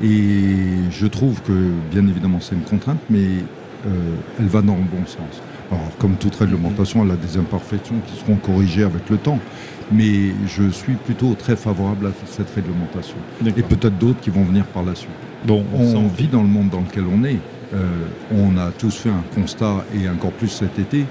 Hmm. 0.00 0.04
Et 0.04 0.90
je 0.90 1.06
trouve 1.06 1.40
que, 1.42 1.52
bien 1.92 2.08
évidemment, 2.08 2.38
c'est 2.40 2.56
une 2.56 2.62
contrainte, 2.62 2.98
mais 3.08 3.24
euh, 3.86 4.16
elle 4.40 4.46
va 4.46 4.62
dans 4.62 4.74
le 4.74 4.82
bon 4.82 5.06
sens. 5.06 5.40
Alors, 5.72 5.96
comme 5.98 6.16
toute 6.16 6.36
réglementation, 6.36 7.04
elle 7.04 7.12
a 7.12 7.16
des 7.16 7.38
imperfections 7.38 7.96
qui 8.06 8.20
seront 8.20 8.36
corrigées 8.36 8.84
avec 8.84 9.08
le 9.10 9.16
temps 9.16 9.38
mais 9.92 10.32
je 10.46 10.70
suis 10.70 10.94
plutôt 10.94 11.34
très 11.34 11.56
favorable 11.56 12.06
à 12.06 12.10
cette 12.26 12.50
réglementation. 12.54 13.16
Et 13.44 13.62
peut-être 13.62 13.98
d'autres 13.98 14.20
qui 14.20 14.30
vont 14.30 14.44
venir 14.44 14.64
par 14.66 14.82
la 14.82 14.94
suite. 14.94 15.10
Bon, 15.44 15.64
on, 15.74 16.06
vit 16.06 16.28
dans 16.28 16.42
le 16.42 16.48
monde 16.48 16.70
dans 16.70 16.80
lequel 16.80 17.04
on 17.12 17.24
est. 17.24 17.38
Euh, 17.74 17.86
on 18.32 18.56
a 18.58 18.70
tous 18.70 18.94
fait 18.94 19.08
un 19.08 19.24
constat, 19.34 19.84
et 19.94 20.08
encore 20.08 20.32
plus 20.32 20.48
cet 20.48 20.78
été. 20.78 21.04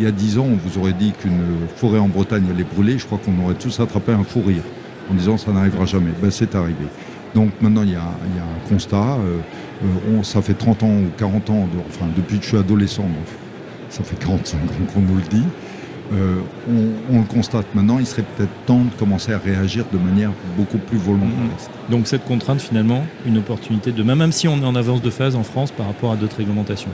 Il 0.00 0.04
y 0.04 0.08
a 0.08 0.10
dix 0.10 0.38
ans, 0.38 0.46
on 0.46 0.56
vous 0.56 0.78
aurait 0.78 0.92
dit 0.92 1.12
qu'une 1.12 1.40
forêt 1.76 1.98
en 1.98 2.08
Bretagne 2.08 2.44
allait 2.52 2.64
brûler. 2.64 2.98
Je 2.98 3.06
crois 3.06 3.18
qu'on 3.18 3.44
aurait 3.44 3.54
tous 3.54 3.80
attrapé 3.80 4.12
un 4.12 4.24
fou 4.24 4.42
rire 4.46 4.62
en 5.10 5.14
disant 5.14 5.36
ça 5.36 5.52
n'arrivera 5.52 5.86
jamais. 5.86 6.10
Ben, 6.20 6.30
c'est 6.30 6.54
arrivé. 6.54 6.86
Donc 7.34 7.50
maintenant, 7.60 7.82
il 7.82 7.90
y 7.92 7.96
a, 7.96 8.00
un 8.00 8.68
constat. 8.68 8.96
Euh, 8.96 9.38
euh, 9.84 10.22
ça 10.22 10.40
fait 10.42 10.54
30 10.54 10.82
ans 10.82 10.88
ou 10.88 11.06
40 11.16 11.50
ans, 11.50 11.68
enfin 11.88 12.06
depuis 12.16 12.38
que 12.38 12.44
je 12.44 12.48
suis 12.48 12.58
adolescent, 12.58 13.06
ça 13.90 14.04
fait 14.04 14.16
45 14.16 14.56
ans 14.56 14.60
qu'on 14.92 15.00
nous 15.00 15.16
le 15.16 15.22
dit. 15.22 15.44
Euh, 16.12 16.40
on, 17.10 17.18
le 17.18 17.24
constate 17.26 17.66
maintenant, 17.74 17.98
il 17.98 18.06
serait 18.06 18.22
peut-être 18.22 18.50
temps 18.64 18.82
de 18.82 18.90
commencer 18.98 19.32
à 19.32 19.38
réagir 19.38 19.84
de 19.92 19.98
manière 19.98 20.30
beaucoup 20.56 20.78
plus 20.78 20.96
volontariste. 20.96 21.70
Mhm. 21.86 21.90
Donc 21.90 22.06
cette 22.06 22.24
contrainte, 22.24 22.60
finalement, 22.60 23.04
une 23.26 23.38
opportunité 23.38 23.92
de 23.92 24.02
même, 24.02 24.18
même 24.18 24.32
si 24.32 24.48
on 24.48 24.58
est 24.58 24.64
en 24.64 24.74
avance 24.74 25.02
de 25.02 25.10
phase 25.10 25.36
en 25.36 25.42
France 25.42 25.70
par 25.70 25.86
rapport 25.86 26.12
à 26.12 26.16
d'autres 26.16 26.36
réglementations. 26.38 26.90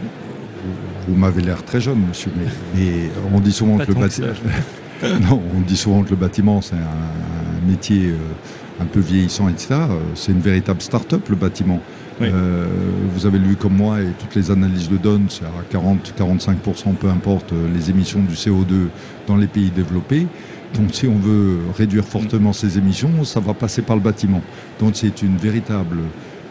Vous, 1.07 1.15
m'avez 1.15 1.43
l'air 1.43 1.63
très 1.63 1.81
jeune, 1.81 2.01
monsieur, 2.09 2.33
mais, 2.75 3.11
on 3.33 3.39
dit 3.39 3.53
souvent 3.53 3.79
que 3.79 3.87
le 3.87 3.95
bâtiment... 3.95 4.29
non, 5.03 5.41
on 5.57 5.61
dit 5.61 5.77
souvent 5.77 6.03
que 6.03 6.11
le 6.11 6.17
bâtiment, 6.17 6.61
c'est 6.61 6.75
un, 6.75 7.69
métier 7.69 8.09
euh, 8.09 8.83
un 8.83 8.85
peu 8.85 9.01
vieillissant, 9.01 9.49
etc. 9.49 9.69
Euh, 9.73 10.01
c'est 10.15 10.33
une 10.33 10.41
véritable 10.41 10.83
start-up, 10.83 11.29
le 11.29 11.37
bâtiment. 11.37 11.81
Euh, 12.23 12.67
vous 13.15 13.27
avez 13.27 13.39
lu 13.39 13.57
comme 13.57 13.77
moi 13.77 14.01
et 14.01 14.07
toutes 14.19 14.35
les 14.35 14.51
analyses 14.51 14.91
le 14.91 14.99
donnent, 14.99 15.27
c'est 15.29 15.45
à 15.45 15.77
40-45%, 15.77 16.95
peu 16.95 17.09
importe, 17.09 17.53
euh, 17.53 17.69
les 17.75 17.91
émissions 17.91 18.21
du 18.21 18.35
CO2 18.35 18.89
dans 19.27 19.37
les 19.37 19.47
pays 19.47 19.71
développés. 19.71 20.27
Donc 20.75 20.95
si 20.95 21.07
on 21.07 21.17
veut 21.17 21.59
réduire 21.77 22.05
fortement 22.05 22.53
ces 22.53 22.79
émissions, 22.79 23.25
ça 23.25 23.41
va 23.41 23.55
passer 23.55 23.83
par 23.83 23.97
le 23.97 24.03
bâtiment. 24.03 24.43
Donc 24.81 24.93
c'est 24.95 25.23
une 25.23 25.37
véritable 25.37 25.99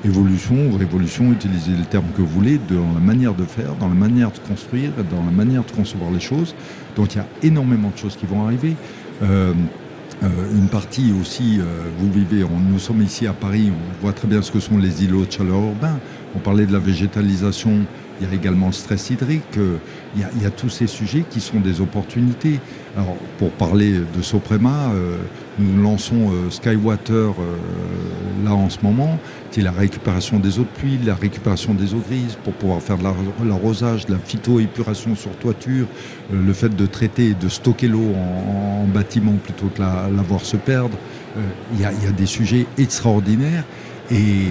évolution 0.06 0.56
révolution, 0.78 1.32
utilisez 1.32 1.72
le 1.72 1.86
terme 1.86 2.06
que 2.16 2.22
vous 2.22 2.28
voulez, 2.28 2.60
dans 2.70 2.94
la 2.94 3.00
manière 3.00 3.34
de 3.34 3.44
faire, 3.44 3.76
dans 3.80 3.88
la 3.88 3.94
manière 3.94 4.32
de 4.32 4.40
construire, 4.40 4.92
dans 5.10 5.24
la 5.24 5.32
manière 5.32 5.64
de 5.64 5.72
concevoir 5.72 6.12
les 6.12 6.20
choses. 6.20 6.56
Donc 6.96 7.16
il 7.16 7.18
y 7.18 7.22
a 7.22 7.28
énormément 7.42 7.90
de 7.90 7.98
choses 7.98 8.16
qui 8.16 8.26
vont 8.26 8.46
arriver. 8.46 8.76
Euh, 9.22 9.54
une 10.56 10.68
partie 10.68 11.14
aussi, 11.20 11.60
euh, 11.60 11.64
vous 12.00 12.12
vivez, 12.12 12.46
nous 12.46 12.80
sommes 12.80 13.02
ici 13.02 13.28
à 13.28 13.34
Paris, 13.34 13.72
on 13.72 14.02
voit 14.02 14.14
très 14.14 14.28
bien 14.28 14.42
ce 14.42 14.52
que 14.52 14.60
sont 14.60 14.78
les 14.78 15.04
îlots 15.04 15.26
de 15.26 15.32
chaleur 15.32 15.60
urbain. 15.60 16.00
On 16.36 16.40
parlait 16.40 16.66
de 16.66 16.74
la 16.74 16.80
végétalisation 16.80 17.86
il 18.22 18.28
y 18.28 18.32
a 18.32 18.34
également 18.34 18.68
le 18.68 18.74
stress 18.74 19.10
hydrique, 19.10 19.58
il 20.16 20.42
y, 20.42 20.46
a, 20.46 20.52
tous 20.52 20.70
ces 20.70 20.86
sujets 20.86 21.26
qui 21.30 21.42
sont 21.42 21.60
des 21.60 21.82
opportunités. 21.82 22.60
Alors, 22.96 23.18
pour 23.40 23.50
parler 23.50 23.94
de 24.16 24.22
Soprema, 24.22 24.92
nous 25.60 25.82
lançons 25.82 26.32
Skywater 26.50 27.34
là 28.44 28.54
en 28.54 28.70
ce 28.70 28.80
moment, 28.82 29.20
qui 29.52 29.60
est 29.60 29.64
la 29.64 29.72
récupération 29.72 30.40
des 30.40 30.60
eaux 30.60 30.64
de 30.64 30.80
pluie, 30.80 31.00
la 31.06 31.16
récupération 31.16 31.74
des 31.74 31.94
eaux 31.94 32.02
grises 32.08 32.38
pour 32.44 32.54
pouvoir 32.54 32.82
faire 32.82 32.98
de 32.98 33.04
l'arrosage, 33.48 34.06
de 34.06 34.14
la 34.14 34.20
phytoépuration 34.20 35.16
sur 35.16 35.32
toiture, 35.38 35.86
le 36.32 36.54
fait 36.54 36.76
de 36.76 36.86
traiter 36.86 37.28
et 37.28 37.34
de 37.34 37.50
stocker 37.50 37.88
l'eau 37.88 38.14
en, 38.16 38.88
bâtiment 38.88 39.34
plutôt 39.44 39.68
que 39.68 39.82
la, 39.82 40.10
la 40.16 40.22
voir 40.22 40.42
se 40.42 40.58
perdre. 40.58 40.98
Il 41.74 41.82
y, 41.82 41.86
a 41.86 42.12
des 42.12 42.26
sujets 42.26 42.68
extraordinaires 42.78 43.64
et, 44.14 44.48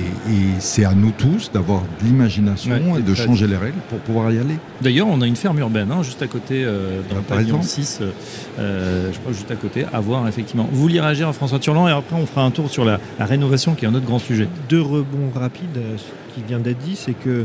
c'est 0.58 0.84
à 0.84 0.94
nous 0.94 1.10
tous 1.10 1.50
d'avoir 1.52 1.82
de 1.82 2.06
l'imagination 2.06 2.96
et 2.96 3.02
de 3.02 3.14
changer 3.14 3.46
les 3.46 3.56
règles 3.56 3.78
pour 3.88 3.98
pouvoir 3.98 4.30
y 4.30 4.38
aller. 4.38 4.54
D'ailleurs, 4.80 5.08
on 5.08 5.20
a 5.20 5.26
une 5.26 5.36
ferme 5.36 5.58
urbaine 5.58 5.90
hein, 5.90 6.02
juste 6.02 6.22
à 6.22 6.26
côté, 6.26 6.62
euh, 6.64 7.00
dans 7.10 7.16
le 7.16 7.22
pavillon 7.22 7.62
6, 7.62 7.98
euh, 8.00 8.10
euh, 8.58 9.12
je 9.12 9.18
crois 9.18 9.32
juste 9.32 9.50
à 9.50 9.56
côté, 9.56 9.84
à 9.92 10.00
voir 10.00 10.26
effectivement. 10.28 10.68
Vous 10.70 10.80
voulez 10.80 11.00
réagir 11.00 11.28
à 11.28 11.32
François 11.32 11.58
Turland 11.58 11.88
et 11.88 11.92
après 11.92 12.16
on 12.16 12.26
fera 12.26 12.42
un 12.42 12.50
tour 12.50 12.70
sur 12.70 12.84
la, 12.84 13.00
rénovation 13.18 13.74
qui 13.74 13.84
est 13.84 13.88
un 13.88 13.94
autre 13.94 14.06
grand 14.06 14.18
sujet. 14.18 14.48
Deux 14.68 14.80
rebonds 14.80 15.30
rapides, 15.34 15.78
ce 15.96 16.34
qui 16.34 16.46
vient 16.46 16.58
d'être 16.58 16.78
dit, 16.78 16.96
c'est 16.96 17.14
que 17.14 17.44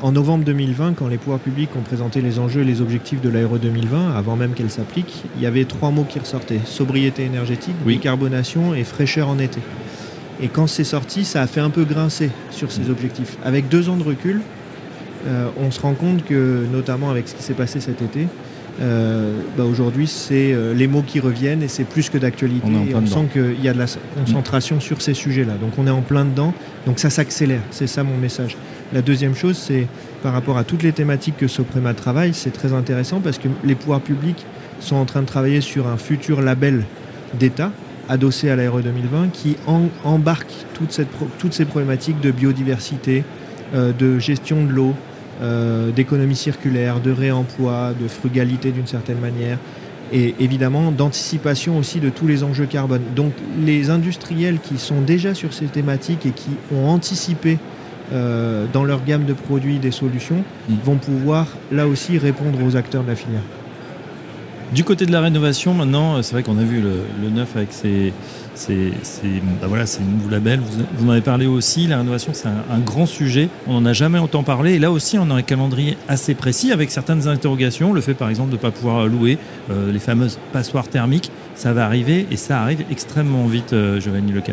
en 0.00 0.12
novembre 0.12 0.44
2020, 0.44 0.94
quand 0.94 1.08
les 1.08 1.18
pouvoirs 1.18 1.40
publics 1.40 1.70
ont 1.76 1.82
présenté 1.82 2.20
les 2.20 2.38
enjeux 2.38 2.60
et 2.60 2.64
les 2.64 2.80
objectifs 2.80 3.20
de 3.20 3.28
l'ARE 3.28 3.58
2020, 3.58 4.16
avant 4.16 4.36
même 4.36 4.52
qu'elle 4.52 4.70
s'applique, 4.70 5.24
il 5.36 5.42
y 5.42 5.46
avait 5.46 5.64
trois 5.64 5.90
mots 5.90 6.06
qui 6.08 6.20
ressortaient 6.20 6.60
sobriété 6.64 7.24
énergétique, 7.24 7.74
décarbonation 7.84 8.74
et 8.74 8.84
fraîcheur 8.84 9.28
en 9.28 9.40
été. 9.40 9.60
Et 10.42 10.48
quand 10.48 10.66
c'est 10.66 10.84
sorti, 10.84 11.24
ça 11.24 11.42
a 11.42 11.46
fait 11.46 11.60
un 11.60 11.70
peu 11.70 11.84
grincer 11.84 12.30
sur 12.50 12.72
ces 12.72 12.90
objectifs. 12.90 13.36
Avec 13.44 13.68
deux 13.68 13.88
ans 13.88 13.96
de 13.96 14.02
recul, 14.02 14.40
euh, 15.26 15.48
on 15.58 15.70
se 15.70 15.80
rend 15.80 15.94
compte 15.94 16.24
que, 16.24 16.64
notamment 16.72 17.10
avec 17.10 17.28
ce 17.28 17.34
qui 17.34 17.42
s'est 17.42 17.54
passé 17.54 17.80
cet 17.80 18.00
été, 18.00 18.26
euh, 18.80 19.40
bah, 19.58 19.64
aujourd'hui, 19.64 20.06
c'est 20.06 20.52
euh, 20.52 20.72
les 20.72 20.86
mots 20.86 21.02
qui 21.06 21.20
reviennent 21.20 21.62
et 21.62 21.68
c'est 21.68 21.84
plus 21.84 22.08
que 22.08 22.16
d'actualité. 22.16 22.66
On, 22.66 22.96
on 22.96 23.06
sent 23.06 23.28
qu'il 23.32 23.62
y 23.62 23.68
a 23.68 23.74
de 23.74 23.78
la 23.78 23.86
concentration 24.16 24.80
sur 24.80 25.02
ces 25.02 25.12
sujets-là. 25.12 25.54
Donc 25.60 25.72
on 25.76 25.86
est 25.86 25.90
en 25.90 26.00
plein 26.00 26.24
dedans. 26.24 26.54
Donc 26.86 26.98
ça 26.98 27.10
s'accélère. 27.10 27.60
C'est 27.70 27.86
ça 27.86 28.02
mon 28.02 28.16
message. 28.16 28.56
La 28.94 29.02
deuxième 29.02 29.34
chose, 29.34 29.58
c'est 29.58 29.86
par 30.22 30.32
rapport 30.32 30.56
à 30.56 30.64
toutes 30.64 30.82
les 30.82 30.92
thématiques 30.92 31.36
que 31.36 31.48
Soprema 31.48 31.92
travaille, 31.92 32.32
c'est 32.32 32.50
très 32.50 32.72
intéressant 32.72 33.20
parce 33.20 33.38
que 33.38 33.48
les 33.64 33.74
pouvoirs 33.74 34.00
publics 34.00 34.44
sont 34.80 34.96
en 34.96 35.04
train 35.04 35.20
de 35.20 35.26
travailler 35.26 35.60
sur 35.60 35.86
un 35.86 35.96
futur 35.96 36.40
label 36.40 36.84
d'État 37.38 37.70
adossé 38.10 38.50
à 38.50 38.56
l'ARE 38.56 38.80
2020 38.82 39.28
qui 39.32 39.56
embarque 40.04 40.52
toutes 40.74 41.52
ces 41.52 41.64
problématiques 41.64 42.20
de 42.20 42.30
biodiversité, 42.30 43.24
euh, 43.74 43.92
de 43.92 44.18
gestion 44.18 44.64
de 44.64 44.70
l'eau, 44.70 44.94
euh, 45.40 45.90
d'économie 45.92 46.36
circulaire, 46.36 47.00
de 47.00 47.12
réemploi, 47.12 47.92
de 47.98 48.08
frugalité 48.08 48.72
d'une 48.72 48.88
certaine 48.88 49.20
manière, 49.20 49.58
et 50.12 50.34
évidemment 50.40 50.90
d'anticipation 50.90 51.78
aussi 51.78 52.00
de 52.00 52.10
tous 52.10 52.26
les 52.26 52.42
enjeux 52.42 52.66
carbone. 52.66 53.02
Donc 53.14 53.32
les 53.64 53.90
industriels 53.90 54.58
qui 54.58 54.76
sont 54.78 55.00
déjà 55.00 55.34
sur 55.34 55.54
ces 55.54 55.66
thématiques 55.66 56.26
et 56.26 56.32
qui 56.32 56.50
ont 56.74 56.88
anticipé 56.88 57.58
euh, 58.12 58.66
dans 58.72 58.82
leur 58.82 59.04
gamme 59.04 59.24
de 59.24 59.34
produits 59.34 59.78
des 59.78 59.92
solutions 59.92 60.42
mmh. 60.68 60.74
vont 60.84 60.96
pouvoir 60.96 61.46
là 61.70 61.86
aussi 61.86 62.18
répondre 62.18 62.58
aux 62.66 62.74
acteurs 62.74 63.04
de 63.04 63.08
la 63.08 63.14
filière. 63.14 63.42
Du 64.72 64.84
côté 64.84 65.04
de 65.04 65.10
la 65.10 65.20
rénovation, 65.20 65.74
maintenant, 65.74 66.14
euh, 66.16 66.22
c'est 66.22 66.32
vrai 66.32 66.44
qu'on 66.44 66.56
a 66.56 66.62
vu 66.62 66.80
le, 66.80 67.28
neuf 67.28 67.56
avec 67.56 67.72
ses, 67.72 68.12
bah 69.60 69.66
voilà, 69.66 69.84
nouveaux 70.00 70.30
labels. 70.30 70.60
Vous, 70.96 71.08
en 71.08 71.10
avez 71.10 71.22
parlé 71.22 71.46
aussi. 71.46 71.88
La 71.88 71.98
rénovation, 71.98 72.32
c'est 72.34 72.46
un, 72.46 72.78
grand 72.78 73.06
sujet. 73.06 73.48
On 73.66 73.80
n'en 73.80 73.86
a 73.86 73.92
jamais 73.92 74.20
autant 74.20 74.44
parlé. 74.44 74.74
Et 74.74 74.78
là 74.78 74.92
aussi, 74.92 75.18
on 75.18 75.28
a 75.30 75.34
un 75.34 75.42
calendrier 75.42 75.96
assez 76.06 76.34
précis 76.34 76.70
avec 76.70 76.92
certaines 76.92 77.26
interrogations. 77.26 77.92
Le 77.92 78.00
fait, 78.00 78.14
par 78.14 78.28
exemple, 78.28 78.50
de 78.50 78.56
ne 78.56 78.60
pas 78.60 78.70
pouvoir 78.70 79.08
louer 79.08 79.38
euh, 79.70 79.90
les 79.90 79.98
fameuses 79.98 80.38
passoires 80.52 80.86
thermiques, 80.86 81.32
ça 81.56 81.72
va 81.72 81.84
arriver 81.84 82.28
et 82.30 82.36
ça 82.36 82.62
arrive 82.62 82.84
extrêmement 82.92 83.46
vite, 83.46 83.72
euh, 83.72 83.98
Giovanni 83.98 84.30
Leca. 84.30 84.52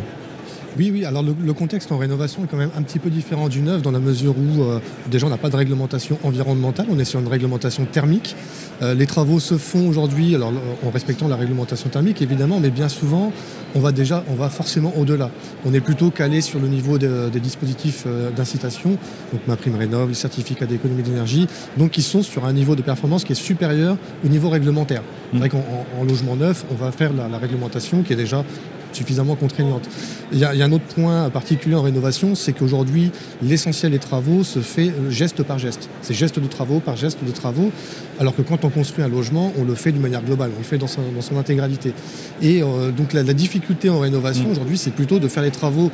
Oui, 0.78 0.92
oui. 0.94 1.06
Alors 1.06 1.24
le, 1.24 1.54
contexte 1.54 1.92
en 1.92 1.98
rénovation 1.98 2.44
est 2.44 2.48
quand 2.48 2.58
même 2.58 2.70
un 2.78 2.84
petit 2.84 3.00
peu 3.00 3.10
différent 3.10 3.50
du 3.50 3.62
neuf 3.62 3.82
dans 3.82 3.90
la 3.90 4.00
mesure 4.00 4.36
où 4.38 4.62
euh, 4.62 4.80
déjà 5.10 5.26
on 5.26 5.30
n'a 5.30 5.38
pas 5.38 5.50
de 5.50 5.56
réglementation 5.56 6.20
environnementale, 6.24 6.86
on 6.92 7.00
est 7.00 7.06
sur 7.06 7.20
une 7.20 7.28
réglementation 7.28 7.86
thermique. 7.86 8.36
Euh, 8.84 8.94
les 8.94 9.08
travaux 9.08 9.40
se 9.40 9.58
font 9.58 9.88
aujourd'hui, 9.88 10.36
alors 10.36 10.52
en 10.86 10.92
respectant 10.92 11.28
la 11.28 11.36
réglementation 11.36 11.90
thermique 11.90 12.22
évidemment, 12.22 12.60
mais 12.60 12.70
bien 12.70 12.90
souvent 12.90 13.32
on 13.74 13.80
va 13.80 13.92
déjà, 13.92 14.24
on 14.30 14.36
va 14.36 14.50
forcément 14.50 14.94
au-delà. 14.98 15.32
On 15.66 15.74
est 15.74 15.80
plutôt 15.80 16.12
calé 16.12 16.42
sur 16.42 16.60
le 16.60 16.68
niveau 16.68 17.00
des 17.00 17.40
dispositifs 17.40 18.04
euh, 18.06 18.30
d'incitation, 18.30 18.92
donc 19.32 19.42
ma 19.48 19.56
prime 19.56 19.76
rénov, 19.76 20.10
les 20.10 20.16
certificats 20.16 20.68
d'économie 20.68 21.02
d'énergie, 21.02 21.48
donc 21.78 21.92
qui 21.92 22.04
sont 22.04 22.22
sur 22.22 22.46
un 22.46 22.54
niveau 22.54 22.76
de 22.76 22.84
performance 22.84 23.24
qui 23.24 23.32
est 23.32 23.36
supérieur 23.36 23.98
au 24.24 24.28
niveau 24.28 24.50
réglementaire. 24.50 25.02
C'est 25.32 25.40
vrai 25.40 25.48
mmh. 25.48 25.52
qu'en 25.52 26.04
logement 26.04 26.36
neuf, 26.36 26.66
on 26.72 26.76
va 26.76 26.92
faire 26.92 27.12
la 27.14 27.38
réglementation 27.40 28.04
qui 28.04 28.14
est 28.14 28.18
déjà 28.18 28.46
suffisamment 28.94 29.36
contraignante. 29.36 29.88
Il 30.32 30.40
y, 30.40 30.44
a, 30.44 30.50
un 30.52 30.72
autre 30.72 30.84
point 30.84 31.30
particulier 31.30 31.76
en 31.76 31.82
rénovation, 31.82 32.36
c'est 32.36 32.52
qu'aujourd'hui, 32.52 33.12
l'essentiel 33.42 33.94
des 33.94 34.00
travaux 34.00 34.44
se 34.44 34.60
fait 34.60 34.90
euh, 34.90 35.10
geste 35.10 35.44
par 35.44 35.58
geste. 35.58 35.90
C'est 36.02 36.14
geste 36.14 36.40
de 36.40 36.48
travaux 36.48 36.80
par 36.80 36.98
geste 36.98 37.24
de 37.26 37.32
travaux, 37.32 37.72
alors 38.20 38.36
que 38.36 38.42
quand 38.42 38.66
on 38.66 38.70
construit 38.70 39.04
un 39.04 39.08
logement, 39.08 39.54
on 39.58 39.64
le 39.64 39.76
fait 39.76 39.92
d'une 39.92 40.02
manière 40.02 40.24
globale, 40.24 40.52
on 40.56 40.60
le 40.60 40.66
fait 40.66 40.78
dans 40.78 40.88
son, 40.88 41.38
intégralité. 41.38 41.94
Et 42.42 42.62
euh, 42.62 42.92
donc 42.92 43.14
la, 43.14 43.24
difficulté 43.24 43.90
en 43.90 44.00
rénovation 44.00 44.48
mmh. 44.48 44.52
aujourd'hui, 44.52 44.78
c'est 44.78 44.92
plutôt 44.92 45.20
de 45.20 45.28
faire 45.28 45.44
les 45.44 45.52
travaux 45.52 45.92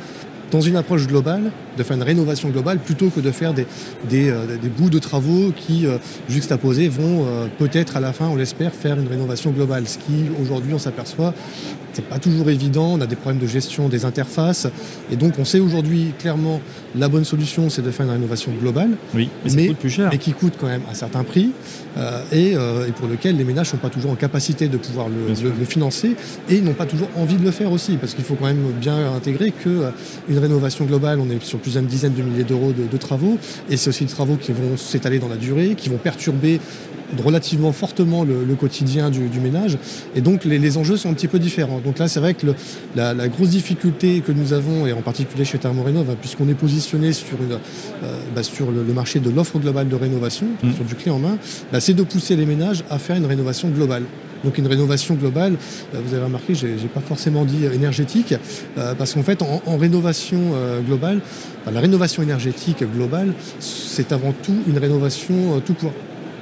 dans 0.53 0.61
une 0.61 0.75
approche 0.75 1.07
globale, 1.07 1.51
de 1.77 1.83
faire 1.83 1.97
une 1.97 2.03
rénovation 2.03 2.49
globale, 2.49 2.77
plutôt 2.77 3.09
que 3.09 3.19
de 3.19 3.31
faire 3.31 3.53
des, 3.53 3.65
des, 4.07 4.29
euh, 4.29 4.45
bouts 4.77 4.91
de 4.91 4.99
travaux 4.99 5.51
qui, 5.55 5.87
euh, 5.87 5.97
juxtaposés, 6.29 6.87
vont 6.87 7.25
euh, 7.25 7.47
peut-être 7.57 7.97
à 7.97 7.99
la 7.99 8.13
fin, 8.13 8.27
on 8.27 8.35
l'espère, 8.35 8.71
faire 8.71 8.99
une 8.99 9.07
rénovation 9.07 9.49
globale. 9.49 9.87
Ce 9.87 9.97
qui, 9.97 10.29
aujourd'hui, 10.39 10.73
on 10.73 10.79
s'aperçoit, 10.79 11.33
c'est 11.93 12.05
pas 12.05 12.19
toujours 12.19 12.49
évident. 12.49 12.93
On 12.93 13.01
a 13.01 13.07
des 13.07 13.15
problèmes 13.15 13.41
de 13.41 13.47
gestion 13.47 13.89
des 13.89 14.05
interfaces. 14.05 14.67
Et 15.11 15.15
donc, 15.15 15.33
on 15.39 15.45
sait 15.45 15.59
aujourd'hui 15.59 16.13
clairement 16.19 16.61
la 16.95 17.07
bonne 17.07 17.25
solution, 17.25 17.69
c'est 17.69 17.81
de 17.81 17.91
faire 17.91 18.05
une 18.05 18.11
rénovation 18.11 18.51
globale. 18.59 18.91
Oui, 19.15 19.29
mais, 19.55 19.67
coûte 19.67 19.77
plus 19.77 19.89
cher. 19.89 20.09
Mais 20.11 20.19
qui 20.19 20.33
coûte 20.33 20.53
quand 20.59 20.67
même 20.67 20.81
un 20.89 20.93
certain 20.93 21.23
prix 21.23 21.51
et, 22.31 22.55
pour 22.95 23.07
lequel 23.07 23.37
les 23.37 23.43
ménages 23.43 23.69
sont 23.69 23.77
pas 23.77 23.89
toujours 23.89 24.11
en 24.11 24.15
capacité 24.15 24.67
de 24.67 24.77
pouvoir 24.77 25.07
le, 25.07 25.65
financer 25.65 26.15
et 26.49 26.55
ils 26.55 26.63
n'ont 26.63 26.73
pas 26.73 26.85
toujours 26.85 27.09
envie 27.15 27.35
de 27.35 27.43
le 27.43 27.51
faire 27.51 27.71
aussi. 27.71 27.97
Parce 27.97 28.15
qu'il 28.15 28.23
faut 28.23 28.35
quand 28.35 28.45
même 28.45 28.71
bien 28.79 29.13
intégrer 29.13 29.51
que 29.51 29.91
une 30.29 30.39
rénovation 30.43 30.85
globale, 30.85 31.19
on 31.19 31.29
est 31.29 31.43
sur 31.43 31.59
plusieurs 31.59 31.83
dizaines 31.83 32.13
de 32.13 32.21
milliers 32.21 32.43
d'euros 32.43 32.73
de, 32.73 32.97
travaux, 32.97 33.37
et 33.69 33.77
c'est 33.77 33.89
aussi 33.89 34.05
des 34.05 34.11
travaux 34.11 34.35
qui 34.35 34.51
vont 34.51 34.77
s'étaler 34.77 35.19
dans 35.19 35.27
la 35.27 35.37
durée, 35.37 35.75
qui 35.75 35.89
vont 35.89 35.97
perturber 35.97 36.59
relativement 37.23 37.71
fortement 37.71 38.23
le, 38.23 38.55
quotidien 38.55 39.09
du, 39.09 39.39
ménage. 39.39 39.77
Et 40.15 40.21
donc 40.21 40.45
les, 40.45 40.77
enjeux 40.77 40.97
sont 40.97 41.09
un 41.09 41.13
petit 41.13 41.27
peu 41.27 41.39
différents. 41.39 41.79
Donc 41.79 41.99
là, 41.99 42.07
c'est 42.07 42.19
vrai 42.19 42.33
que 42.33 42.47
la, 42.95 43.27
grosse 43.27 43.49
difficulté 43.49 44.21
que 44.21 44.31
nous 44.31 44.53
avons, 44.53 44.87
et 44.87 44.93
en 44.93 45.01
particulier 45.01 45.45
chez 45.45 45.57
Thermorénov, 45.57 46.09
hein, 46.09 46.15
puisqu'on 46.19 46.47
est 46.49 46.55
positionné 46.55 47.13
sur, 47.13 47.41
une, 47.41 47.53
euh, 47.53 48.19
bah, 48.35 48.43
sur 48.43 48.71
le, 48.71 48.83
marché 48.93 49.19
de 49.19 49.29
l'offre 49.29 49.59
globale 49.59 49.87
de 49.89 49.95
rénovation, 49.95 50.45
mmh. 50.61 50.73
sur 50.73 50.85
du 50.85 50.95
clé 50.95 51.11
en 51.11 51.19
main, 51.19 51.37
bah, 51.71 51.79
c'est 51.79 51.93
de 51.93 52.03
pousser 52.03 52.35
les 52.35 52.45
ménages 52.45 52.83
à 52.89 52.99
faire 52.99 53.15
une 53.15 53.25
rénovation 53.25 53.69
globale. 53.69 54.03
Donc 54.43 54.57
une 54.57 54.67
rénovation 54.67 55.15
globale, 55.15 55.55
euh, 55.93 55.99
vous 56.05 56.13
avez 56.13 56.23
remarqué, 56.23 56.55
je 56.55 56.67
n'ai 56.67 56.75
pas 56.93 57.01
forcément 57.01 57.45
dit 57.45 57.65
énergétique, 57.65 58.35
euh, 58.77 58.93
parce 58.95 59.13
qu'en 59.13 59.23
fait, 59.23 59.41
en, 59.41 59.77
rénovation 59.77 60.39
globale, 60.85 61.19
la 61.71 61.79
rénovation 61.79 62.21
énergétique 62.23 62.83
globale, 62.95 63.33
c'est 63.59 64.11
avant 64.11 64.33
tout 64.33 64.55
une 64.67 64.77
rénovation 64.77 65.61
tout 65.65 65.73
court. 65.73 65.93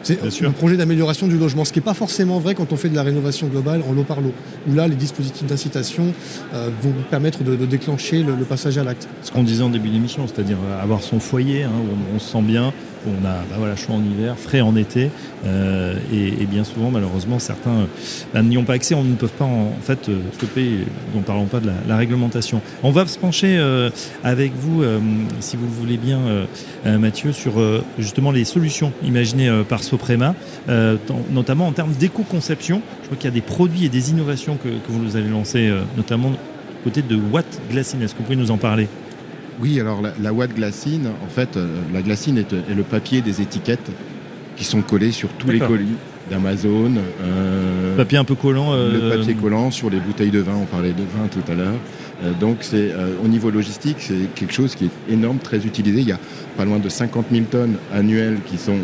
C'est 0.04 0.46
un 0.46 0.52
projet 0.52 0.78
d'amélioration 0.78 1.28
du 1.28 1.38
logement, 1.38 1.64
ce 1.64 1.72
qui 1.72 1.80
n'est 1.80 1.86
pas 1.86 1.94
forcément 1.94 2.40
vrai 2.40 2.56
quand 2.56 2.74
on 2.74 2.76
fait 2.76 2.90
de 2.90 2.96
la 2.96 3.04
rénovation 3.04 3.48
globale 3.48 3.84
en 3.88 3.94
lot 3.94 4.04
par 4.04 4.20
lot, 4.22 4.34
où 4.68 4.74
là, 4.74 4.88
les 4.88 4.96
dispositifs 4.96 5.46
d'incitation 5.46 6.14
euh, 6.54 6.70
vont 6.82 6.94
permettre 7.10 7.44
de, 7.44 7.56
déclencher 7.66 8.24
le, 8.24 8.34
passage 8.46 8.78
à 8.78 8.84
l'acte. 8.84 9.08
Ce 9.22 9.32
qu'on 9.32 9.44
disait 9.44 9.64
en 9.64 9.70
début 9.70 9.90
d'émission, 9.90 10.28
c'est-à-dire 10.28 10.58
avoir 10.82 11.04
son 11.04 11.20
foyer, 11.20 11.64
hein, 11.64 11.72
où 11.72 12.16
on, 12.16 12.20
se 12.20 12.32
sent 12.32 12.42
bien, 12.42 12.74
on 13.08 13.26
a 13.26 13.34
bah 13.50 13.56
voilà, 13.58 13.76
chaud 13.76 13.94
en 13.94 14.04
hiver, 14.04 14.38
frais 14.38 14.62
en 14.62 14.76
été, 14.76 15.10
euh, 15.46 15.96
et, 16.14 16.46
bien 16.46 16.64
souvent, 16.64 16.92
malheureusement, 16.92 17.40
certains 17.40 17.88
bah, 18.34 18.42
n'y 18.42 18.58
ont 18.58 18.64
pas 18.64 18.74
accès, 18.74 18.96
on 18.96 19.04
ne 19.04 19.16
peut 19.16 19.28
pas 19.28 19.46
en, 19.46 19.72
fait 19.82 20.10
euh, 20.10 20.20
stopper, 20.34 20.86
ne 21.16 21.22
parlons 21.22 21.46
pas 21.46 21.60
de 21.60 21.70
la, 21.88 21.98
réglementation. 21.98 22.62
On 22.84 22.92
va 22.92 23.06
se 23.08 23.18
pencher 23.18 23.58
euh, 23.58 23.90
avec 24.24 24.54
vous, 24.56 24.84
si 25.40 25.56
vous 25.58 25.66
le 25.66 25.72
voulez 25.72 25.98
bien, 25.98 26.20
Mathieu, 26.86 27.32
sur 27.32 27.54
justement 27.98 28.32
les 28.32 28.46
solutions 28.46 28.92
imaginées 29.04 29.52
par 29.68 29.84
Soprema, 29.84 30.36
notamment 31.32 31.68
en 31.68 31.72
termes 31.72 31.94
d'éco-conception. 31.94 32.82
Je 33.02 33.06
crois 33.08 33.18
qu'il 33.18 33.26
y 33.26 33.34
a 33.34 33.36
des 33.36 33.42
produits 33.42 33.86
et 33.86 33.90
des 33.90 34.12
innovations 34.12 34.58
que, 34.58 34.70
vous 34.88 35.00
nous 35.00 35.16
avez 35.16 35.30
lancées, 35.30 35.72
notamment 35.96 36.32
côté 36.84 37.02
de 37.02 37.16
Watt 37.16 37.46
Glacine. 37.70 38.02
Est-ce 38.02 38.14
que 38.14 38.20
vous 38.20 38.24
pouvez 38.24 38.36
nous 38.36 38.52
en 38.52 38.58
parler? 38.58 38.88
Oui, 39.60 39.80
alors 39.80 40.02
la, 40.02 40.14
la 40.20 40.48
glacine, 40.48 41.08
en 41.24 41.30
fait, 41.30 41.58
euh, 41.58 41.68
la 41.94 42.02
glacine 42.02 42.38
est, 42.38 42.52
le 42.52 42.84
papier 42.84 43.22
des 43.22 43.42
étiquettes 43.42 43.92
qui 44.56 44.64
sont 44.64 44.82
collés 44.82 45.12
sur 45.12 45.30
tous 45.30 45.50
les 45.50 45.60
colis 45.60 45.96
d'Amazon. 46.30 46.94
Euh, 47.24 47.98
papier 47.98 48.18
un 48.18 48.24
peu 48.24 48.36
collant. 48.36 48.74
Le 48.74 48.80
euh, 48.80 49.18
papier 49.18 49.34
collant 49.34 49.72
sur 49.72 49.90
les 49.90 50.00
bouteilles 50.00 50.32
de 50.32 50.40
vin, 50.40 50.56
on 50.56 50.66
parlait 50.66 50.94
de 50.94 51.04
vin 51.04 51.28
tout 51.30 51.52
à 51.52 51.56
l'heure. 51.56 51.76
donc 52.40 52.58
c'est 52.62 52.92
au 53.24 53.28
niveau 53.28 53.50
logistique, 53.50 53.98
c'est 54.00 54.34
quelque 54.36 54.54
chose 54.54 54.76
qui 54.76 54.86
est 54.86 55.14
énorme, 55.14 55.40
très 55.40 55.66
utilisé. 55.66 56.02
Il 56.02 56.08
y 56.08 56.12
a 56.12 56.20
pas 56.58 56.66
loin 56.66 56.80
de 56.80 56.90
50 56.90 57.26
000 57.32 57.46
tonnes 57.50 57.76
annuelles 57.94 58.38
qui 58.46 58.58
sont 58.58 58.78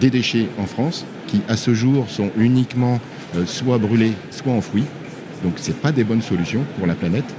des 0.00 0.10
déchets 0.10 0.48
en 0.58 0.66
France, 0.66 1.04
qui 1.26 1.40
à 1.48 1.56
ce 1.56 1.74
jour 1.74 2.08
sont 2.08 2.30
uniquement 2.38 3.00
soit 3.46 3.78
brûlés, 3.78 4.12
soit 4.30 4.52
enfouis. 4.52 4.84
Donc 5.42 5.54
ce 5.56 5.72
pas 5.72 5.92
des 5.92 6.04
bonnes 6.04 6.22
solutions 6.22 6.64
pour 6.78 6.86
la 6.86 6.94
planète. 6.94 7.34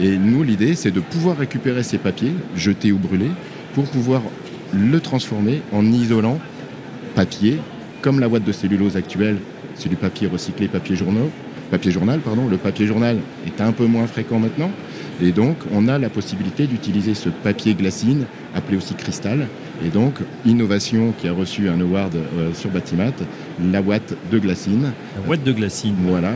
Et 0.00 0.16
nous, 0.16 0.42
l'idée, 0.42 0.74
c'est 0.74 0.90
de 0.90 1.00
pouvoir 1.00 1.36
récupérer 1.36 1.82
ces 1.82 1.98
papiers, 1.98 2.32
jetés 2.56 2.92
ou 2.92 2.98
brûlés, 2.98 3.30
pour 3.74 3.84
pouvoir 3.84 4.22
le 4.72 5.00
transformer 5.00 5.62
en 5.72 5.84
isolant 5.84 6.38
papier, 7.14 7.58
comme 8.00 8.20
la 8.20 8.28
boîte 8.28 8.44
de 8.44 8.52
cellulose 8.52 8.96
actuelle, 8.96 9.36
c'est 9.74 9.88
du 9.88 9.96
papier 9.96 10.28
recyclé, 10.28 10.68
papier 10.68 10.96
journal, 10.96 11.24
papier 11.70 11.90
journal, 11.90 12.20
pardon. 12.20 12.48
Le 12.48 12.56
papier 12.56 12.86
journal 12.86 13.18
est 13.46 13.60
un 13.60 13.72
peu 13.72 13.86
moins 13.86 14.06
fréquent 14.06 14.38
maintenant. 14.38 14.70
Et 15.22 15.32
donc, 15.32 15.56
on 15.72 15.88
a 15.88 15.98
la 15.98 16.08
possibilité 16.08 16.66
d'utiliser 16.66 17.14
ce 17.14 17.28
papier 17.28 17.74
glacine, 17.74 18.24
appelé 18.54 18.76
aussi 18.76 18.94
cristal. 18.94 19.46
Et 19.84 19.88
donc, 19.88 20.14
innovation 20.44 21.12
qui 21.18 21.28
a 21.28 21.32
reçu 21.32 21.68
un 21.68 21.80
award 21.80 22.14
euh, 22.14 22.52
sur 22.54 22.70
Batimat, 22.70 23.12
la 23.72 23.82
boîte 23.82 24.14
de 24.30 24.38
glacine. 24.38 24.92
La 25.16 25.22
boîte 25.26 25.44
de 25.44 25.52
glacine. 25.52 25.94
Voilà, 26.06 26.32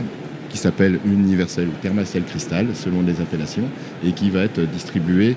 qui 0.57 0.63
s'appelle 0.63 0.97
Universel 1.05 1.67
Thermaciel 1.83 2.23
Cristal, 2.23 2.69
selon 2.73 3.03
les 3.03 3.21
appellations, 3.21 3.69
et 4.03 4.11
qui 4.11 4.31
va 4.31 4.41
être 4.41 4.59
distribué 4.61 5.35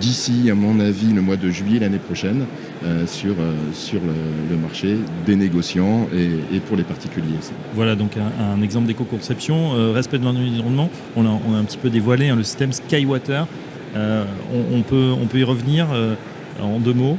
d'ici, 0.00 0.50
à 0.50 0.56
mon 0.56 0.80
avis, 0.80 1.12
le 1.12 1.22
mois 1.22 1.36
de 1.36 1.50
juillet 1.50 1.78
l'année 1.78 2.00
prochaine, 2.00 2.46
euh, 2.84 3.06
sur, 3.06 3.34
euh, 3.38 3.54
sur 3.72 4.00
le, 4.00 4.56
marché 4.56 4.96
des 5.24 5.36
négociants 5.36 6.08
et, 6.12 6.58
pour 6.58 6.76
les 6.76 6.82
particuliers. 6.82 7.38
Voilà 7.74 7.94
donc 7.94 8.16
un, 8.16 8.60
exemple 8.60 8.88
d'éco-conception. 8.88 9.76
Euh, 9.76 9.92
respect 9.92 10.18
de 10.18 10.24
l'environnement, 10.24 10.90
on 11.14 11.24
a, 11.26 11.40
on 11.48 11.54
a 11.54 11.58
un 11.58 11.64
petit 11.64 11.78
peu 11.78 11.88
dévoilé 11.88 12.28
hein, 12.28 12.36
le 12.36 12.42
système 12.42 12.72
Skywater. 12.72 13.46
On, 13.94 14.82
peut, 14.82 15.12
on 15.22 15.26
peut 15.26 15.38
y 15.38 15.44
revenir 15.44 15.86
en 16.60 16.80
deux 16.80 16.92
mots 16.92 17.16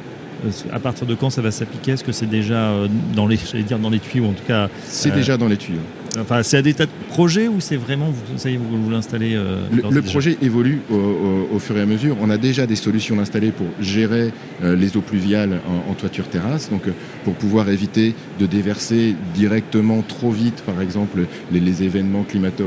à 0.73 0.79
partir 0.79 1.07
de 1.07 1.15
quand 1.15 1.29
ça 1.29 1.41
va 1.41 1.49
s'appliquer? 1.49 1.93
Est-ce 1.93 2.03
que 2.03 2.11
c'est 2.11 2.25
déjà 2.25 2.73
dans 3.15 3.27
les, 3.27 3.37
dire 3.37 3.79
dans 3.79 3.89
les 3.89 3.99
tuyaux 3.99 4.25
en 4.25 4.33
tout 4.33 4.43
cas 4.45 4.67
C'est 4.83 5.11
déjà 5.11 5.37
dans 5.37 5.47
les 5.47 5.55
tuyaux. 5.55 5.79
Enfin, 6.17 6.43
c'est 6.43 6.57
à 6.57 6.61
des 6.61 6.73
tas 6.73 6.85
de 6.85 6.91
projets 7.09 7.47
ou 7.47 7.59
c'est 7.59 7.75
vraiment, 7.75 8.09
vous, 8.09 8.37
ça 8.37 8.49
y 8.49 8.55
est, 8.55 8.57
vous, 8.57 8.81
vous 8.81 8.89
l'installez 8.89 9.35
euh, 9.35 9.61
Le, 9.71 10.01
projet 10.01 10.37
évolue 10.41 10.81
au, 10.89 11.59
fur 11.59 11.77
et 11.77 11.81
à 11.81 11.85
mesure. 11.85 12.17
On 12.21 12.29
a 12.29 12.37
déjà 12.37 12.65
des 12.65 12.75
solutions 12.75 13.19
installées 13.19 13.51
pour 13.51 13.67
gérer 13.79 14.31
euh, 14.63 14.75
les 14.75 14.97
eaux 14.97 15.01
pluviales 15.01 15.59
en, 15.89 15.93
toiture 15.93 16.27
terrasse, 16.27 16.69
donc 16.69 16.87
euh, 16.87 16.91
pour 17.23 17.35
pouvoir 17.35 17.69
éviter 17.69 18.15
de 18.39 18.45
déverser 18.45 19.15
directement 19.33 20.01
trop 20.01 20.31
vite, 20.31 20.61
par 20.65 20.81
exemple, 20.81 21.25
les, 21.51 21.83
événements 21.83 22.23
climato, 22.23 22.63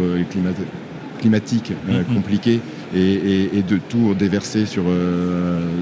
climatiques 1.19 1.73
mm-hmm. 1.73 2.15
compliqués 2.15 2.61
et, 2.95 3.63
de 3.69 3.77
tout 3.77 4.15
déverser 4.15 4.65
sur, 4.65 4.85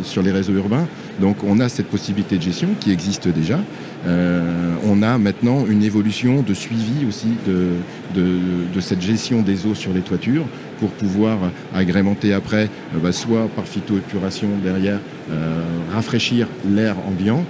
sur 0.02 0.22
les 0.22 0.32
réseaux 0.32 0.54
urbains. 0.54 0.86
Donc 1.20 1.36
on 1.44 1.60
a 1.60 1.68
cette 1.68 1.86
possibilité 1.86 2.36
de 2.36 2.42
gestion 2.42 2.68
qui 2.80 2.90
existe 2.90 3.28
déjà. 3.28 3.58
Euh, 4.06 4.74
on 4.84 5.02
a 5.02 5.18
maintenant 5.18 5.66
une 5.66 5.82
évolution 5.82 6.42
de 6.42 6.54
suivi 6.54 7.06
aussi 7.08 7.28
de, 7.46 7.70
de, 8.14 8.80
cette 8.80 9.00
gestion 9.00 9.42
des 9.42 9.66
eaux 9.66 9.74
sur 9.74 9.92
les 9.92 10.02
toitures 10.02 10.46
pour 10.78 10.90
pouvoir 10.90 11.38
agrémenter 11.74 12.32
après, 12.32 12.64
euh, 12.94 12.98
bah, 13.02 13.12
soit 13.12 13.48
par 13.54 13.66
phytoépuration 13.66 14.48
derrière, 14.62 14.98
euh, 15.30 15.62
rafraîchir 15.92 16.46
l'air 16.68 16.96
ambiant, 17.06 17.44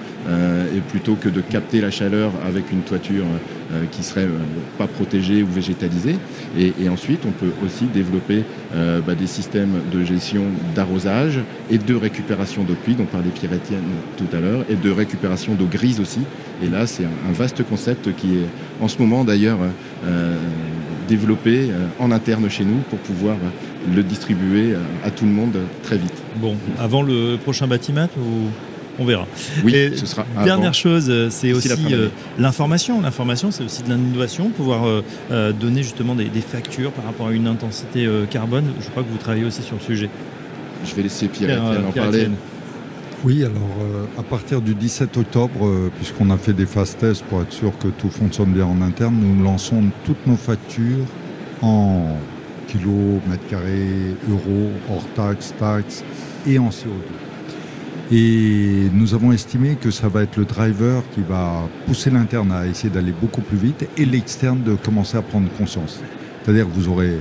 et 0.74 0.80
plutôt 0.80 1.14
que 1.14 1.28
de 1.28 1.40
capter 1.40 1.80
la 1.80 1.92
chaleur 1.92 2.32
avec 2.44 2.72
une 2.72 2.80
toiture 2.80 3.26
qui 3.92 4.02
serait 4.02 4.26
pas 4.76 4.88
protégée 4.88 5.44
ou 5.44 5.46
végétalisée. 5.46 6.16
Et, 6.58 6.88
ensuite, 6.88 7.20
on 7.24 7.30
peut 7.30 7.52
aussi 7.64 7.84
développer 7.84 8.42
bah, 8.74 9.14
des 9.14 9.28
systèmes 9.28 9.74
de 9.92 10.02
gestion 10.02 10.42
d'arrosage 10.74 11.38
et 11.70 11.78
de 11.78 11.94
récupération 11.94 12.64
d'eau 12.64 12.72
de 12.72 12.78
pluie, 12.78 12.96
dont 12.96 13.04
parlait 13.04 13.30
Pierre 13.32 13.52
Etienne 13.52 13.84
tout 14.16 14.36
à 14.36 14.40
l'heure, 14.40 14.64
et 14.68 14.74
de 14.74 14.90
récupération 14.90 15.54
d'eau 15.54 15.68
grise 15.70 16.00
aussi, 16.00 16.22
et 16.62 16.68
là, 16.68 16.86
c'est 16.86 17.04
un, 17.04 17.32
vaste 17.32 17.62
concept 17.64 18.14
qui 18.16 18.38
est 18.38 18.48
en 18.80 18.88
ce 18.88 18.98
moment 18.98 19.24
d'ailleurs 19.24 19.58
euh, 20.06 20.36
développé 21.08 21.70
euh, 21.70 21.86
en 21.98 22.10
interne 22.10 22.48
chez 22.48 22.64
nous 22.64 22.78
pour 22.90 22.98
pouvoir 22.98 23.36
le 23.94 24.02
distribuer 24.02 24.72
euh, 24.72 24.78
à 25.04 25.10
tout 25.10 25.24
le 25.24 25.30
monde 25.30 25.56
très 25.82 25.96
vite. 25.96 26.12
Bon, 26.36 26.56
avant 26.78 27.02
le 27.02 27.36
prochain 27.36 27.66
bâtiment 27.66 28.08
ou 28.18 28.48
on 28.98 29.04
verra. 29.04 29.26
Oui, 29.62 29.92
ce 29.94 30.06
sera. 30.06 30.24
Dernière 30.42 30.72
chose, 30.72 31.12
c'est 31.28 31.52
aussi, 31.52 31.68
l'information. 32.38 33.02
L'information, 33.02 33.50
c'est 33.50 33.62
aussi 33.62 33.82
de 33.82 33.88
l'innovation, 33.88 34.48
pouvoir 34.48 35.02
donner 35.28 35.82
justement 35.82 36.14
des, 36.14 36.30
factures 36.40 36.92
par 36.92 37.04
rapport 37.04 37.28
à 37.28 37.32
une 37.32 37.46
intensité 37.46 38.08
carbone. 38.30 38.64
Je 38.80 38.88
crois 38.88 39.02
que 39.02 39.10
vous 39.10 39.18
travaillez 39.18 39.44
aussi 39.44 39.60
sur 39.60 39.76
le 39.76 39.82
sujet. 39.82 40.08
Je 40.82 40.94
vais 40.94 41.02
laisser 41.02 41.28
Pierre, 41.28 41.62
en 41.62 41.92
parler. 41.92 42.28
Oui, 43.26 43.42
alors 43.42 43.76
euh, 43.80 44.20
à 44.20 44.22
partir 44.22 44.62
du 44.62 44.76
17 44.76 45.16
octobre, 45.16 45.66
euh, 45.66 45.90
puisqu'on 45.96 46.30
a 46.30 46.36
fait 46.36 46.52
des 46.52 46.64
phases 46.64 46.96
tests 46.96 47.24
pour 47.24 47.42
être 47.42 47.50
sûr 47.50 47.76
que 47.76 47.88
tout 47.88 48.08
fonctionne 48.08 48.52
bien 48.52 48.66
en 48.66 48.80
interne, 48.80 49.16
nous 49.20 49.42
lançons 49.42 49.82
toutes 50.04 50.24
nos 50.28 50.36
factures 50.36 51.04
en 51.60 52.18
kilos, 52.68 53.20
mètres 53.28 53.48
carrés, 53.50 54.14
euros, 54.30 54.70
hors 54.88 55.04
taxes, 55.16 55.52
taxes 55.58 56.04
et 56.46 56.60
en 56.60 56.68
CO2. 56.68 58.12
Et 58.12 58.88
nous 58.92 59.12
avons 59.12 59.32
estimé 59.32 59.74
que 59.74 59.90
ça 59.90 60.06
va 60.06 60.22
être 60.22 60.36
le 60.36 60.44
driver 60.44 61.02
qui 61.12 61.22
va 61.28 61.68
pousser 61.84 62.10
l'interne 62.10 62.52
à 62.52 62.68
essayer 62.68 62.90
d'aller 62.90 63.12
beaucoup 63.20 63.40
plus 63.40 63.58
vite 63.58 63.88
et 63.96 64.04
l'externe 64.04 64.62
de 64.62 64.76
commencer 64.76 65.16
à 65.16 65.22
prendre 65.22 65.48
conscience. 65.58 66.00
C'est-à-dire 66.44 66.66
que 66.66 66.72
vous 66.72 66.86
aurez 66.86 67.16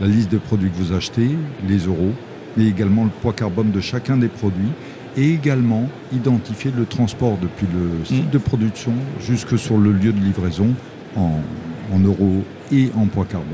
la 0.00 0.08
liste 0.08 0.32
des 0.32 0.38
produits 0.38 0.68
que 0.68 0.82
vous 0.82 0.92
achetez, 0.92 1.30
les 1.68 1.78
euros, 1.86 2.12
mais 2.56 2.66
également 2.66 3.04
le 3.04 3.10
poids 3.22 3.32
carbone 3.32 3.70
de 3.70 3.80
chacun 3.80 4.16
des 4.16 4.26
produits 4.26 4.72
et 5.18 5.34
également 5.34 5.88
identifier 6.12 6.70
le 6.74 6.86
transport 6.86 7.36
depuis 7.42 7.66
le 7.72 8.04
site 8.04 8.28
mm. 8.28 8.30
de 8.30 8.38
production 8.38 8.92
jusque 9.20 9.58
sur 9.58 9.76
le 9.76 9.92
lieu 9.92 10.12
de 10.12 10.20
livraison 10.20 10.68
en, 11.16 11.98
euros 11.98 12.44
et 12.70 12.90
en 12.96 13.06
poids 13.06 13.24
carbone. 13.24 13.48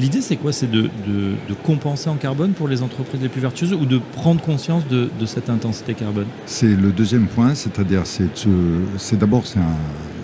L'idée, 0.00 0.22
c'est 0.22 0.36
quoi? 0.36 0.52
C'est 0.52 0.70
de, 0.70 0.88
compenser 1.62 2.08
en 2.08 2.16
carbone 2.16 2.52
pour 2.52 2.68
les 2.68 2.82
entreprises 2.82 3.20
les 3.20 3.28
plus 3.28 3.42
vertueuses 3.42 3.74
ou 3.74 3.84
de 3.84 4.00
prendre 4.12 4.40
conscience 4.40 4.84
de, 4.88 5.10
cette 5.26 5.50
intensité 5.50 5.92
carbone? 5.94 6.26
C'est 6.46 6.74
le 6.74 6.92
deuxième 6.92 7.26
point, 7.26 7.54
c'est-à-dire 7.54 8.02
c'est 8.06 9.18
d'abord 9.18 9.46
c'est 9.46 9.58
un, 9.58 9.76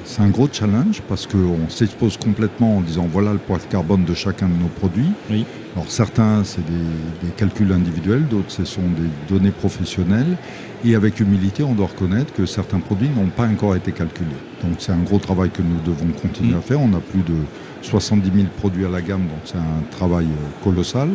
c'est 0.06 0.22
un 0.22 0.28
gros 0.28 0.48
challenge 0.50 1.02
parce 1.08 1.26
qu'on 1.26 1.68
s'expose 1.68 2.16
complètement 2.16 2.78
en 2.78 2.80
disant 2.80 3.08
voilà 3.10 3.32
le 3.32 3.38
poids 3.38 3.58
de 3.58 3.64
carbone 3.64 4.04
de 4.04 4.14
chacun 4.14 4.46
de 4.48 4.54
nos 4.54 4.68
produits. 4.68 5.10
Oui. 5.30 5.44
Alors 5.74 5.90
certains, 5.90 6.42
c'est 6.44 6.64
des, 6.64 7.30
calculs 7.36 7.70
individuels, 7.72 8.26
d'autres, 8.26 8.50
ce 8.50 8.64
sont 8.64 8.80
des 8.82 9.34
données 9.34 9.50
professionnelles. 9.50 10.38
Et 10.84 10.94
avec 10.94 11.20
humilité, 11.20 11.64
on 11.64 11.74
doit 11.74 11.88
reconnaître 11.88 12.32
que 12.32 12.46
certains 12.46 12.78
produits 12.78 13.08
n'ont 13.08 13.28
pas 13.28 13.46
encore 13.46 13.74
été 13.74 13.92
calculés. 13.92 14.30
Donc 14.62 14.76
c'est 14.78 14.92
un 14.92 15.02
gros 15.02 15.18
travail 15.18 15.50
que 15.50 15.60
nous 15.60 15.80
devons 15.84 16.12
continuer 16.12 16.54
mm. 16.54 16.58
à 16.58 16.60
faire. 16.60 16.80
On 16.80 16.94
a 16.94 17.00
plus 17.00 17.22
de 17.22 17.34
70 17.82 18.30
000 18.32 18.46
produits 18.56 18.86
à 18.86 18.88
la 18.88 19.02
gamme, 19.02 19.22
donc 19.22 19.40
c'est 19.44 19.58
un 19.58 19.82
travail 19.90 20.26
euh, 20.26 20.64
colossal. 20.64 21.10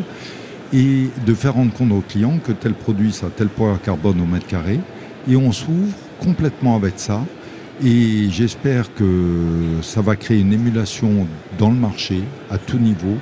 Et 0.73 1.09
de 1.25 1.33
faire 1.33 1.53
rendre 1.53 1.73
compte 1.73 1.91
aux 1.91 2.03
clients 2.07 2.37
que 2.43 2.51
tel 2.51 2.73
produit, 2.73 3.11
ça 3.11 3.27
a 3.27 3.29
tel 3.29 3.47
poids 3.47 3.79
carbone 3.83 4.21
au 4.21 4.25
mètre 4.25 4.47
carré. 4.47 4.79
Et 5.29 5.35
on 5.35 5.51
s'ouvre 5.51 5.95
complètement 6.19 6.75
avec 6.75 6.93
ça 6.97 7.21
et 7.83 8.29
j'espère 8.29 8.93
que 8.93 9.79
ça 9.81 10.01
va 10.01 10.15
créer 10.15 10.39
une 10.39 10.53
émulation 10.53 11.27
dans 11.57 11.69
le 11.69 11.75
marché, 11.75 12.21
à 12.49 12.57
tout 12.57 12.77
niveau, 12.77 13.17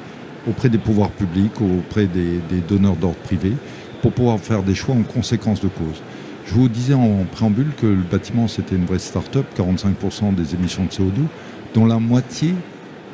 auprès 0.47 0.69
des 0.69 0.77
pouvoirs 0.77 1.11
publics, 1.11 1.61
auprès 1.61 2.07
des, 2.07 2.41
donneurs 2.67 2.95
d'ordre 2.95 3.17
privés, 3.17 3.55
pour 4.01 4.11
pouvoir 4.11 4.39
faire 4.39 4.63
des 4.63 4.75
choix 4.75 4.95
en 4.95 5.03
conséquence 5.03 5.61
de 5.61 5.67
cause. 5.67 6.01
Je 6.45 6.53
vous 6.53 6.67
disais 6.67 6.93
en 6.93 7.25
préambule 7.31 7.71
que 7.79 7.85
le 7.85 8.01
bâtiment, 8.01 8.47
c'était 8.47 8.75
une 8.75 8.85
vraie 8.85 8.99
start-up, 8.99 9.45
45% 9.57 10.33
des 10.35 10.55
émissions 10.55 10.85
de 10.85 10.89
CO2, 10.89 11.25
dont 11.73 11.85
la 11.85 11.99
moitié 11.99 12.53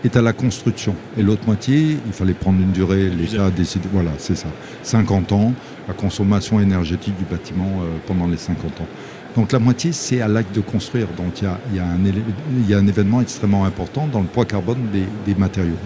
est 0.03 0.15
à 0.15 0.21
la 0.21 0.33
construction. 0.33 0.95
Et 1.17 1.23
l'autre 1.23 1.45
moitié, 1.45 1.97
il 2.05 2.13
fallait 2.13 2.33
prendre 2.33 2.59
une 2.59 2.71
durée, 2.71 3.09
l'État 3.09 3.47
a 3.47 3.51
décidé, 3.51 3.87
voilà, 3.91 4.11
c'est 4.17 4.35
ça, 4.35 4.47
50 4.83 5.31
ans, 5.31 5.53
la 5.87 5.93
consommation 5.93 6.59
énergétique 6.59 7.17
du 7.17 7.25
bâtiment 7.25 7.81
euh, 7.81 7.97
pendant 8.07 8.27
les 8.27 8.37
50 8.37 8.81
ans. 8.81 8.87
Donc 9.35 9.51
la 9.51 9.59
moitié, 9.59 9.91
c'est 9.91 10.21
à 10.21 10.27
l'acte 10.27 10.55
de 10.55 10.61
construire. 10.61 11.07
Donc 11.17 11.41
il 11.41 11.75
y 11.75 11.79
a, 11.79 12.77
un, 12.77 12.87
événement 12.87 13.21
extrêmement 13.21 13.65
important 13.65 14.07
dans 14.07 14.21
le 14.21 14.27
poids 14.27 14.45
carbone 14.45 14.87
des, 15.25 15.35
matériaux. 15.35 15.77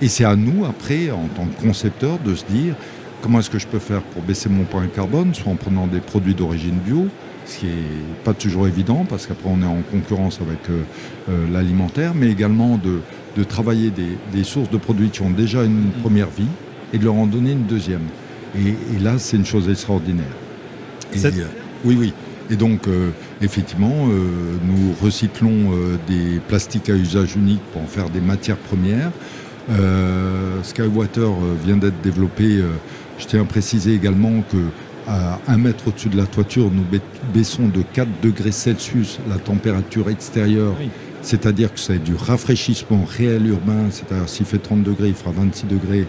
Et 0.00 0.08
c'est 0.08 0.24
à 0.24 0.36
nous, 0.36 0.64
après, 0.64 1.10
en 1.10 1.28
tant 1.28 1.46
que 1.46 1.60
concepteurs, 1.60 2.18
de 2.18 2.34
se 2.34 2.44
dire 2.46 2.74
comment 3.22 3.40
est-ce 3.40 3.50
que 3.50 3.58
je 3.58 3.66
peux 3.66 3.78
faire 3.78 4.02
pour 4.02 4.22
baisser 4.22 4.48
mon 4.48 4.64
poids 4.64 4.82
carbone, 4.94 5.34
soit 5.34 5.52
en 5.52 5.56
prenant 5.56 5.86
des 5.86 6.00
produits 6.00 6.34
d'origine 6.34 6.76
bio, 6.76 7.08
ce 7.46 7.58
qui 7.58 7.66
n'est 7.66 7.72
pas 8.24 8.34
toujours 8.34 8.66
évident, 8.66 9.06
parce 9.08 9.26
qu'après 9.26 9.50
on 9.50 9.62
est 9.62 9.66
en 9.66 9.82
concurrence 9.90 10.40
avec 10.40 10.58
euh, 10.70 10.82
euh, 11.28 11.46
l'alimentaire, 11.52 12.12
mais 12.14 12.30
également 12.30 12.78
de, 12.78 13.00
travailler 13.44 13.90
des, 13.90 14.44
sources 14.44 14.70
de 14.70 14.78
produits 14.78 15.10
qui 15.10 15.22
ont 15.22 15.30
déjà 15.30 15.64
une 15.64 15.90
première 16.02 16.28
vie 16.28 16.48
et 16.92 16.98
de 16.98 17.04
leur 17.04 17.14
en 17.14 17.26
donner 17.26 17.52
une 17.52 17.64
deuxième. 17.64 18.04
Et, 18.56 18.74
là, 19.02 19.18
c'est 19.18 19.36
une 19.36 19.44
chose 19.44 19.68
extraordinaire. 19.68 20.24
Euh, 21.16 21.30
oui, 21.84 21.96
oui. 21.98 22.14
Et 22.50 22.56
donc, 22.56 22.88
euh, 22.88 23.10
effectivement, 23.40 24.08
euh, 24.08 24.56
nous 24.64 24.94
recyclons 25.02 25.72
euh, 25.72 25.96
des 26.06 26.40
plastiques 26.48 26.90
à 26.90 26.94
usage 26.94 27.36
unique 27.36 27.62
pour 27.72 27.82
en 27.82 27.86
faire 27.86 28.10
des 28.10 28.20
matières 28.20 28.56
premières. 28.56 29.10
Skywater 30.62 31.30
vient 31.64 31.78
d'être 31.78 31.98
développé. 32.02 32.60
je 33.18 33.26
tiens 33.26 33.40
à 33.40 33.44
préciser 33.44 33.94
également 33.94 34.42
que 34.52 34.58
à 35.08 35.38
un 35.48 35.56
mètre 35.56 35.88
au-dessus 35.88 36.10
de 36.10 36.18
la 36.18 36.26
toiture, 36.26 36.70
nous 36.70 36.84
baissons 37.32 37.68
de 37.68 37.82
4 37.94 38.08
degrés 38.22 38.52
Celsius 38.52 39.18
la 39.26 39.36
température 39.36 40.10
extérieure. 40.10 40.74
C'est-à-dire 41.22 41.72
que 41.72 41.80
c'est 41.80 42.02
du 42.02 42.14
rafraîchissement 42.14 43.06
réel 43.06 43.46
urbain, 43.46 43.86
c'est-à-dire 43.90 44.28
s'il 44.28 44.44
fait 44.44 44.58
30 44.58 44.82
degrés, 44.82 45.08
il 45.08 45.14
fera 45.14 45.30
26 45.30 45.64
degrés, 45.64 46.06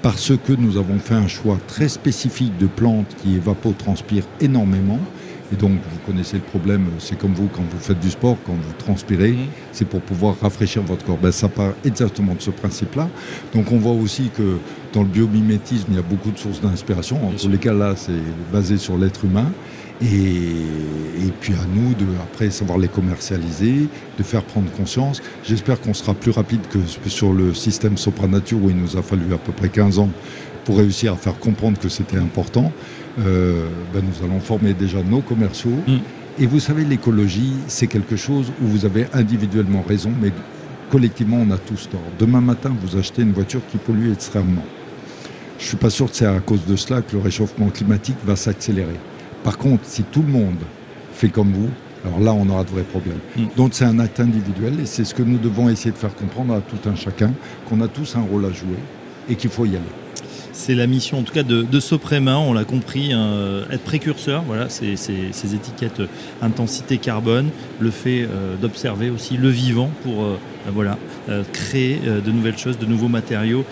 parce 0.00 0.32
que 0.38 0.54
nous 0.54 0.78
avons 0.78 0.98
fait 0.98 1.14
un 1.14 1.28
choix 1.28 1.58
très 1.66 1.88
spécifique 1.88 2.56
de 2.56 2.66
plantes 2.66 3.14
qui 3.22 3.34
évapotranspirent 3.34 4.26
énormément. 4.40 5.00
Et 5.54 5.56
donc, 5.56 5.72
vous 5.72 5.98
connaissez 6.04 6.36
le 6.38 6.42
problème, 6.42 6.86
c'est 6.98 7.16
comme 7.16 7.32
vous 7.32 7.46
quand 7.46 7.62
vous 7.62 7.78
faites 7.78 8.00
du 8.00 8.10
sport, 8.10 8.36
quand 8.44 8.54
vous 8.54 8.72
transpirez, 8.76 9.30
mhm. 9.30 9.46
c'est 9.70 9.84
pour 9.86 10.00
pouvoir 10.00 10.36
rafraîchir 10.40 10.82
votre 10.82 11.04
corps. 11.04 11.16
Ben, 11.16 11.30
ça 11.30 11.48
part 11.48 11.74
exactement 11.84 12.34
de 12.34 12.42
ce 12.42 12.50
principe-là. 12.50 13.08
Donc, 13.54 13.70
on 13.70 13.78
voit 13.78 13.92
aussi 13.92 14.30
que 14.36 14.58
dans 14.92 15.02
le 15.02 15.08
biomimétisme, 15.08 15.86
il 15.90 15.94
y 15.94 15.98
a 15.98 16.02
beaucoup 16.02 16.32
de 16.32 16.38
sources 16.38 16.60
d'inspiration. 16.60 17.28
En 17.28 17.30
tous 17.30 17.48
les 17.48 17.58
cas, 17.58 17.72
là, 17.72 17.94
c'est 17.96 18.12
basé 18.52 18.78
sur 18.78 18.98
l'être 18.98 19.24
humain. 19.24 19.46
Et, 20.02 20.06
et, 20.06 21.32
puis 21.40 21.52
à 21.52 21.64
nous 21.72 21.94
de 21.94 22.04
après 22.20 22.50
savoir 22.50 22.78
les 22.78 22.88
commercialiser, 22.88 23.86
de 24.18 24.22
faire 24.24 24.42
prendre 24.42 24.68
conscience. 24.72 25.22
J'espère 25.44 25.80
qu'on 25.80 25.94
sera 25.94 26.14
plus 26.14 26.32
rapide 26.32 26.62
que 26.68 26.80
sur 27.08 27.32
le 27.32 27.54
système 27.54 27.96
Sopranature 27.96 28.58
où 28.60 28.70
il 28.70 28.76
nous 28.76 28.96
a 28.96 29.02
fallu 29.02 29.32
à 29.32 29.38
peu 29.38 29.52
près 29.52 29.68
15 29.68 30.00
ans 30.00 30.10
pour 30.64 30.78
réussir 30.78 31.12
à 31.12 31.16
faire 31.16 31.38
comprendre 31.38 31.78
que 31.78 31.88
c'était 31.88 32.16
important. 32.16 32.72
Euh, 33.18 33.68
ben 33.92 34.02
nous 34.02 34.26
allons 34.26 34.40
former 34.40 34.74
déjà 34.74 35.02
nos 35.02 35.20
commerciaux. 35.20 35.78
Mm. 35.86 35.98
Et 36.40 36.46
vous 36.46 36.58
savez, 36.58 36.84
l'écologie, 36.84 37.52
c'est 37.68 37.86
quelque 37.86 38.16
chose 38.16 38.50
où 38.60 38.66
vous 38.66 38.84
avez 38.84 39.06
individuellement 39.12 39.84
raison, 39.86 40.10
mais 40.20 40.32
collectivement, 40.90 41.38
on 41.40 41.50
a 41.52 41.58
tous 41.58 41.88
tort. 41.88 42.00
Demain 42.18 42.40
matin, 42.40 42.74
vous 42.82 42.98
achetez 42.98 43.22
une 43.22 43.32
voiture 43.32 43.60
qui 43.70 43.76
pollue 43.76 44.12
extrêmement. 44.12 44.64
Je 45.58 45.64
ne 45.64 45.68
suis 45.68 45.76
pas 45.76 45.90
sûr 45.90 46.10
que 46.10 46.16
c'est 46.16 46.26
à 46.26 46.40
cause 46.40 46.66
de 46.66 46.74
cela 46.74 47.02
que 47.02 47.14
le 47.16 47.22
réchauffement 47.22 47.68
climatique 47.68 48.16
va 48.24 48.34
s'accélérer. 48.34 48.98
Par 49.44 49.58
contre, 49.58 49.84
si 49.84 50.02
tout 50.02 50.22
le 50.22 50.32
monde 50.32 50.58
fait 51.12 51.28
comme 51.28 51.52
vous, 51.52 51.70
alors 52.04 52.20
là, 52.20 52.34
on 52.34 52.48
aura 52.48 52.64
de 52.64 52.70
vrais 52.70 52.82
problèmes. 52.82 53.20
Mm. 53.36 53.44
Donc 53.56 53.74
c'est 53.74 53.84
un 53.84 54.00
acte 54.00 54.18
individuel 54.18 54.80
et 54.80 54.86
c'est 54.86 55.04
ce 55.04 55.14
que 55.14 55.22
nous 55.22 55.38
devons 55.38 55.68
essayer 55.68 55.92
de 55.92 55.96
faire 55.96 56.14
comprendre 56.16 56.54
à 56.54 56.60
tout 56.60 56.88
un 56.88 56.96
chacun, 56.96 57.32
qu'on 57.68 57.80
a 57.80 57.86
tous 57.86 58.16
un 58.16 58.22
rôle 58.22 58.44
à 58.44 58.50
jouer 58.50 58.78
et 59.28 59.36
qu'il 59.36 59.50
faut 59.50 59.66
y 59.66 59.76
aller. 59.76 60.03
C'est 60.56 60.76
la 60.76 60.86
mission 60.86 61.18
en 61.18 61.22
tout 61.22 61.34
cas 61.34 61.42
de, 61.42 61.62
de 61.62 61.80
Soprema, 61.80 62.38
on 62.38 62.52
l'a 62.52 62.64
compris, 62.64 63.12
hein, 63.12 63.64
être 63.72 63.82
précurseur, 63.82 64.44
voilà, 64.46 64.68
ces, 64.68 64.92
étiquettes 65.54 65.98
euh, 65.98 66.06
intensité 66.42 66.98
carbone, 66.98 67.50
le 67.80 67.90
fait 67.90 68.22
euh, 68.22 68.54
d'observer 68.56 69.10
aussi 69.10 69.36
le 69.36 69.48
vivant 69.48 69.90
pour 70.04 70.22
euh, 70.22 70.38
voilà, 70.72 70.96
créer 71.52 71.98
de 71.98 72.30
nouvelles 72.30 72.56
choses, 72.56 72.78
de 72.78 72.86
nouveaux 72.86 73.08
matériaux 73.08 73.66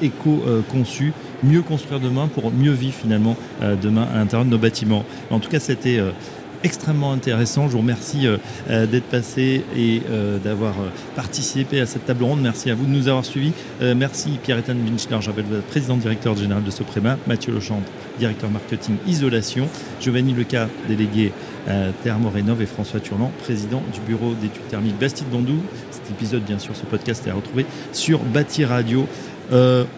éco-conçus, 0.00 1.12
mieux 1.42 1.60
construire 1.60 2.00
demain 2.00 2.26
pour 2.26 2.50
mieux 2.50 2.72
vivre 2.72 2.94
finalement 2.94 3.36
demain 3.82 4.08
à 4.14 4.16
l'intérieur 4.16 4.46
de 4.46 4.50
nos 4.50 4.56
bâtiments. 4.56 5.04
En 5.30 5.40
tout 5.40 5.50
cas, 5.50 5.60
c'était 5.60 6.00
extrêmement 6.64 7.12
intéressant. 7.12 7.68
Je 7.68 7.72
vous 7.72 7.78
remercie 7.78 8.26
euh, 8.26 8.36
euh, 8.70 8.86
d'être 8.86 9.04
passé 9.04 9.64
et 9.76 10.02
euh, 10.10 10.38
d'avoir 10.38 10.74
participé 11.14 11.80
à 11.80 11.86
cette 11.86 12.06
table 12.06 12.24
ronde. 12.24 12.40
Merci 12.42 12.70
à 12.70 12.74
vous 12.74 12.86
de 12.86 12.90
nous 12.90 13.08
avoir 13.08 13.24
suivis. 13.24 13.52
merci 13.80 14.38
Pierre-Étienne 14.42 14.78
Winchler, 14.84 15.18
je 15.20 15.30
rappelle, 15.30 15.44
président 15.68 15.96
directeur 15.96 16.36
général 16.36 16.62
de 16.62 16.70
Soprema, 16.70 17.16
Mathieu 17.26 17.52
Lechambre, 17.52 17.84
directeur 18.18 18.50
marketing 18.50 18.96
isolation, 19.06 19.68
Giovanni 20.00 20.34
Leca, 20.34 20.68
délégué 20.88 21.32
Thermorénov 22.02 22.62
et 22.62 22.66
François 22.66 23.00
Turland, 23.00 23.30
président 23.42 23.82
du 23.92 24.00
bureau 24.00 24.34
d'études 24.34 24.66
thermiques 24.68 24.98
Bastide 24.98 25.28
Bondou. 25.28 25.60
Cet 25.90 26.10
épisode, 26.10 26.42
bien 26.42 26.58
sûr, 26.58 26.76
ce 26.76 26.84
podcast 26.84 27.26
est 27.26 27.30
à 27.30 27.34
retrouver 27.34 27.66
sur 27.92 28.20
Bâti 28.20 28.64
Radio. 28.64 29.06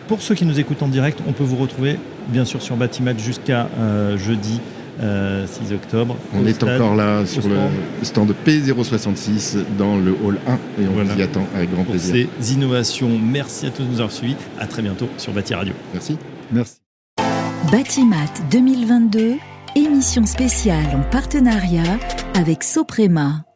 pour 0.08 0.22
ceux 0.22 0.34
qui 0.34 0.44
nous 0.44 0.58
écoutent 0.58 0.82
en 0.82 0.88
direct, 0.88 1.20
on 1.26 1.32
peut 1.32 1.44
vous 1.44 1.56
retrouver 1.56 1.98
bien 2.28 2.44
sûr 2.44 2.62
sur 2.62 2.76
Batimat 2.76 3.16
jusqu'à 3.16 3.68
jeudi 4.16 4.60
6 4.98 5.04
euh, 5.04 5.74
octobre. 5.74 6.16
On 6.34 6.46
est 6.46 6.62
encore 6.62 6.94
là 6.94 7.24
sur 7.24 7.48
le 7.48 7.56
stand 8.02 8.34
P066 8.46 9.58
dans 9.78 9.96
le 9.96 10.12
hall 10.24 10.38
1 10.46 10.54
et 10.82 10.88
on 10.88 11.04
vous 11.04 11.18
y 11.18 11.22
attend 11.22 11.46
avec 11.54 11.72
grand 11.72 11.84
plaisir. 11.84 12.26
Ces 12.40 12.54
innovations, 12.54 13.10
merci 13.18 13.66
à 13.66 13.70
tous 13.70 13.82
de 13.82 13.88
nous 13.88 14.00
avoir 14.00 14.12
suivis. 14.12 14.36
À 14.58 14.66
très 14.66 14.82
bientôt 14.82 15.08
sur 15.16 15.32
Bâti 15.32 15.54
Radio. 15.54 15.74
Merci. 15.92 16.18
Merci. 16.52 16.76
Batimat 17.70 18.32
2022, 18.50 19.34
émission 19.76 20.24
spéciale 20.24 20.96
en 20.96 21.02
partenariat 21.10 21.98
avec 22.34 22.64
Soprema. 22.64 23.47